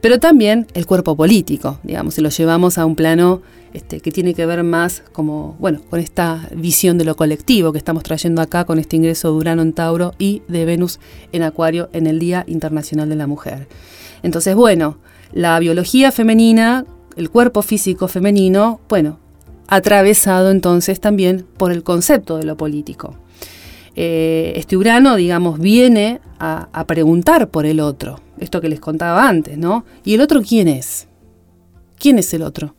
pero 0.00 0.18
también 0.18 0.66
el 0.74 0.86
cuerpo 0.86 1.16
político, 1.16 1.78
digamos, 1.82 2.14
si 2.14 2.20
lo 2.20 2.30
llevamos 2.30 2.78
a 2.78 2.86
un 2.86 2.96
plano 2.96 3.42
este, 3.72 4.00
que 4.00 4.10
tiene 4.10 4.34
que 4.34 4.46
ver 4.46 4.64
más 4.64 5.02
como, 5.12 5.56
bueno, 5.60 5.80
con 5.88 6.00
esta 6.00 6.48
visión 6.54 6.98
de 6.98 7.04
lo 7.04 7.14
colectivo 7.16 7.70
que 7.70 7.78
estamos 7.78 8.02
trayendo 8.02 8.42
acá 8.42 8.64
con 8.64 8.78
este 8.78 8.96
ingreso 8.96 9.30
de 9.30 9.36
Urano 9.36 9.62
en 9.62 9.72
Tauro 9.72 10.12
y 10.18 10.42
de 10.48 10.64
Venus 10.64 10.98
en 11.32 11.42
Acuario 11.42 11.88
en 11.92 12.06
el 12.06 12.18
Día 12.18 12.44
Internacional 12.48 13.08
de 13.08 13.16
la 13.16 13.26
Mujer. 13.26 13.68
Entonces, 14.22 14.54
bueno, 14.54 14.98
la 15.32 15.58
biología 15.60 16.10
femenina, 16.10 16.84
el 17.16 17.30
cuerpo 17.30 17.62
físico 17.62 18.08
femenino, 18.08 18.80
bueno, 18.88 19.20
atravesado 19.68 20.50
entonces 20.50 20.98
también 20.98 21.46
por 21.56 21.70
el 21.70 21.84
concepto 21.84 22.38
de 22.38 22.44
lo 22.44 22.56
político. 22.56 23.16
Eh, 23.96 24.52
este 24.56 24.76
Urano, 24.76 25.16
digamos, 25.16 25.58
viene 25.58 26.20
a, 26.38 26.84
preguntar 26.86 27.48
por 27.48 27.66
el 27.66 27.80
otro, 27.80 28.20
esto 28.38 28.60
que 28.60 28.68
les 28.68 28.80
contaba 28.80 29.28
antes, 29.28 29.58
¿no? 29.58 29.84
¿Y 30.04 30.14
el 30.14 30.20
otro 30.20 30.42
quién 30.42 30.68
es? 30.68 31.06
¿Quién 31.98 32.18
es 32.18 32.32
el 32.32 32.42
otro? 32.42 32.74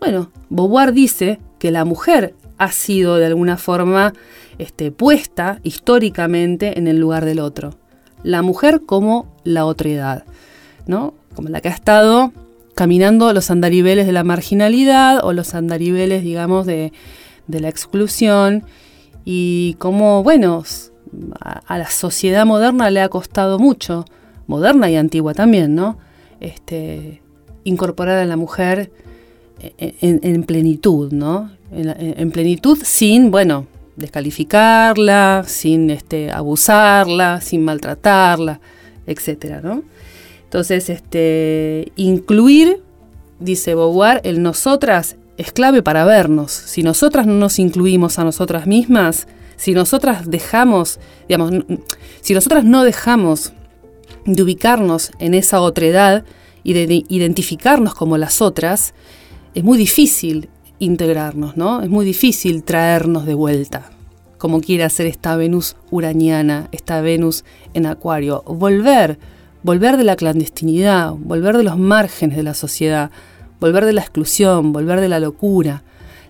Bueno, 0.00 0.30
Beauvoir 0.48 0.94
dice 0.94 1.40
que 1.58 1.70
la 1.70 1.84
mujer 1.84 2.34
ha 2.56 2.72
sido 2.72 3.16
de 3.16 3.26
alguna 3.26 3.58
forma 3.58 4.14
este, 4.56 4.90
puesta 4.90 5.60
históricamente 5.62 6.78
en 6.78 6.88
el 6.88 6.98
lugar 6.98 7.26
del 7.26 7.38
otro. 7.38 7.74
La 8.22 8.40
mujer 8.40 8.82
como 8.86 9.26
la 9.44 9.66
otredad, 9.66 10.24
¿no? 10.86 11.12
Como 11.34 11.50
la 11.50 11.60
que 11.60 11.68
ha 11.68 11.72
estado 11.72 12.32
caminando 12.74 13.32
los 13.34 13.50
andariveles 13.50 14.06
de 14.06 14.12
la 14.12 14.24
marginalidad 14.24 15.22
o 15.22 15.34
los 15.34 15.54
andariveles, 15.54 16.22
digamos, 16.22 16.64
de, 16.64 16.92
la 17.46 17.68
exclusión 17.68 18.64
y 19.24 19.74
como, 19.78 20.22
bueno, 20.22 20.64
a, 21.40 21.78
la 21.78 21.90
sociedad 21.90 22.46
moderna 22.46 22.90
le 22.90 23.00
ha 23.00 23.08
costado 23.08 23.58
mucho, 23.58 24.04
moderna 24.46 24.90
y 24.90 24.96
antigua 24.96 25.34
también, 25.34 25.74
¿no? 25.74 25.98
Este, 26.40 27.22
incorporar 27.64 28.18
a 28.18 28.24
la 28.24 28.36
mujer 28.36 28.90
en, 29.78 30.44
plenitud, 30.44 31.12
¿no? 31.12 31.50
En, 31.72 32.30
plenitud 32.30 32.78
sin, 32.82 33.30
bueno, 33.30 33.66
descalificarla, 33.96 35.44
sin 35.46 35.90
este, 35.90 36.30
abusarla, 36.30 37.40
sin 37.40 37.64
maltratarla, 37.64 38.60
etcétera, 39.06 39.60
¿no? 39.62 39.82
Entonces, 40.44 40.90
este, 40.90 41.92
incluir, 41.96 42.82
dice 43.38 43.74
Beauvoir, 43.74 44.20
el 44.24 44.42
nosotras 44.42 45.16
es 45.40 45.52
clave 45.52 45.82
para 45.82 46.04
vernos. 46.04 46.52
Si 46.52 46.82
nosotras 46.82 47.26
no 47.26 47.32
nos 47.32 47.58
incluimos 47.58 48.18
a 48.18 48.24
nosotras 48.24 48.66
mismas, 48.66 49.26
si 49.56 49.72
nosotras 49.72 50.30
dejamos, 50.30 51.00
digamos, 51.28 51.52
si 52.20 52.34
nosotras 52.34 52.62
no 52.64 52.84
dejamos 52.84 53.54
de 54.26 54.42
ubicarnos 54.42 55.12
en 55.18 55.32
esa 55.32 55.62
otredad 55.62 56.24
y 56.62 56.74
de 56.74 57.04
identificarnos 57.08 57.94
como 57.94 58.18
las 58.18 58.42
otras, 58.42 58.92
es 59.54 59.64
muy 59.64 59.78
difícil 59.78 60.50
integrarnos, 60.78 61.56
¿no? 61.56 61.80
Es 61.80 61.88
muy 61.88 62.04
difícil 62.04 62.62
traernos 62.62 63.24
de 63.24 63.32
vuelta, 63.32 63.90
como 64.36 64.60
quiere 64.60 64.84
hacer 64.84 65.06
esta 65.06 65.36
Venus 65.36 65.76
uraniana, 65.90 66.68
esta 66.70 67.00
Venus 67.00 67.44
en 67.72 67.86
Acuario. 67.86 68.42
Volver, 68.46 69.18
volver 69.62 69.96
de 69.96 70.04
la 70.04 70.16
clandestinidad, 70.16 71.12
volver 71.12 71.56
de 71.56 71.64
los 71.64 71.78
márgenes 71.78 72.36
de 72.36 72.42
la 72.42 72.52
sociedad, 72.52 73.10
volver 73.60 73.84
de 73.84 73.92
la 73.92 74.00
exclusión, 74.00 74.72
volver 74.72 75.00
de 75.00 75.08
la 75.08 75.20
locura, 75.20 75.82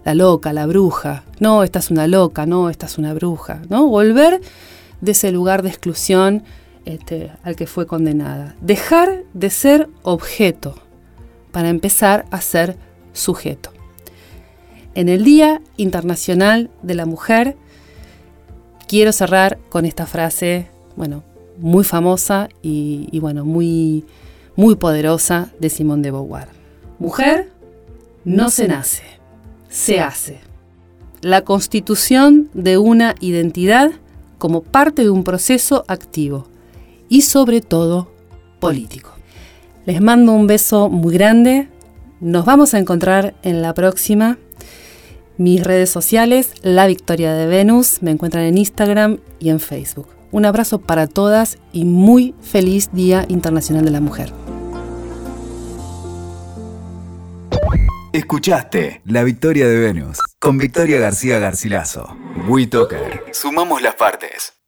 la 0.05 0.14
loca, 0.14 0.53
la 0.53 0.66
bruja. 0.66 1.25
No, 1.38 1.62
esta 1.62 1.79
es 1.79 1.90
una 1.90 2.07
loca, 2.07 2.47
no, 2.47 2.71
esta 2.71 2.87
es 2.87 2.99
una 2.99 3.14
bruja, 3.14 3.62
¿no? 3.69 3.87
Volver 3.87 4.40
de 5.01 5.12
ese 5.12 5.33
lugar 5.33 5.62
de 5.62 5.69
exclusión 5.69 6.43
este, 6.85 7.31
al 7.43 7.57
que 7.57 7.66
fue 7.66 7.87
condenada. 7.87 8.55
Dejar 8.61 9.23
de 9.33 9.51
ser 9.51 9.88
objeto 10.03 10.75
para 11.53 11.69
empezar 11.69 12.27
a 12.31 12.40
ser 12.40 12.77
sujeto. 13.12 13.71
En 14.95 15.09
el 15.09 15.25
Día 15.25 15.62
Internacional 15.77 16.71
de 16.83 16.95
la 16.95 17.07
Mujer, 17.07 17.57
quiero 18.88 19.12
cerrar 19.12 19.59
con 19.69 19.85
esta 19.85 20.07
frase, 20.07 20.69
bueno, 20.97 21.23
muy 21.59 21.85
famosa 21.85 22.49
y, 22.62 23.19
bueno, 23.21 23.45
muy, 23.45 24.05
muy 24.57 24.75
poderosa 24.75 25.53
de 25.61 25.71
Simone 25.71 26.03
de 26.03 26.11
Beauvoir. 26.11 26.60
Mujer 27.01 27.51
no 28.27 28.51
se 28.51 28.69
nace, 28.69 29.03
se 29.71 30.01
hace. 30.01 30.39
La 31.23 31.45
constitución 31.45 32.51
de 32.53 32.77
una 32.77 33.15
identidad 33.21 33.91
como 34.37 34.61
parte 34.61 35.03
de 35.03 35.09
un 35.09 35.25
proceso 35.25 35.83
activo 35.89 36.47
y 37.09 37.23
sobre 37.23 37.63
todo 37.63 38.11
político. 38.61 39.13
Les 39.87 40.03
mando 40.03 40.33
un 40.33 40.47
beso 40.47 40.91
muy 40.91 41.15
grande, 41.15 41.69
nos 42.21 42.45
vamos 42.45 42.75
a 42.75 42.79
encontrar 42.79 43.35
en 43.43 43.63
la 43.63 43.73
próxima. 43.73 44.37
Mis 45.39 45.65
redes 45.65 45.89
sociales, 45.89 46.53
La 46.61 46.87
Victoria 46.87 47.33
de 47.33 47.47
Venus, 47.47 48.03
me 48.03 48.11
encuentran 48.11 48.45
en 48.45 48.59
Instagram 48.59 49.21
y 49.39 49.49
en 49.49 49.61
Facebook. 49.61 50.09
Un 50.33 50.45
abrazo 50.45 50.79
para 50.83 51.07
todas 51.07 51.57
y 51.73 51.87
muy 51.87 52.35
feliz 52.43 52.91
Día 52.93 53.25
Internacional 53.31 53.87
de 53.87 53.91
la 53.91 54.03
Mujer. 54.03 54.31
Escuchaste 58.12 59.03
La 59.05 59.23
Victoria 59.23 59.68
de 59.68 59.79
Venus 59.79 60.18
con 60.40 60.59
Victoria 60.59 60.99
García 60.99 61.38
Garcilaso. 61.38 62.16
WeToker. 62.49 63.27
Sumamos 63.33 63.83
las 63.83 63.94
partes. 63.94 64.60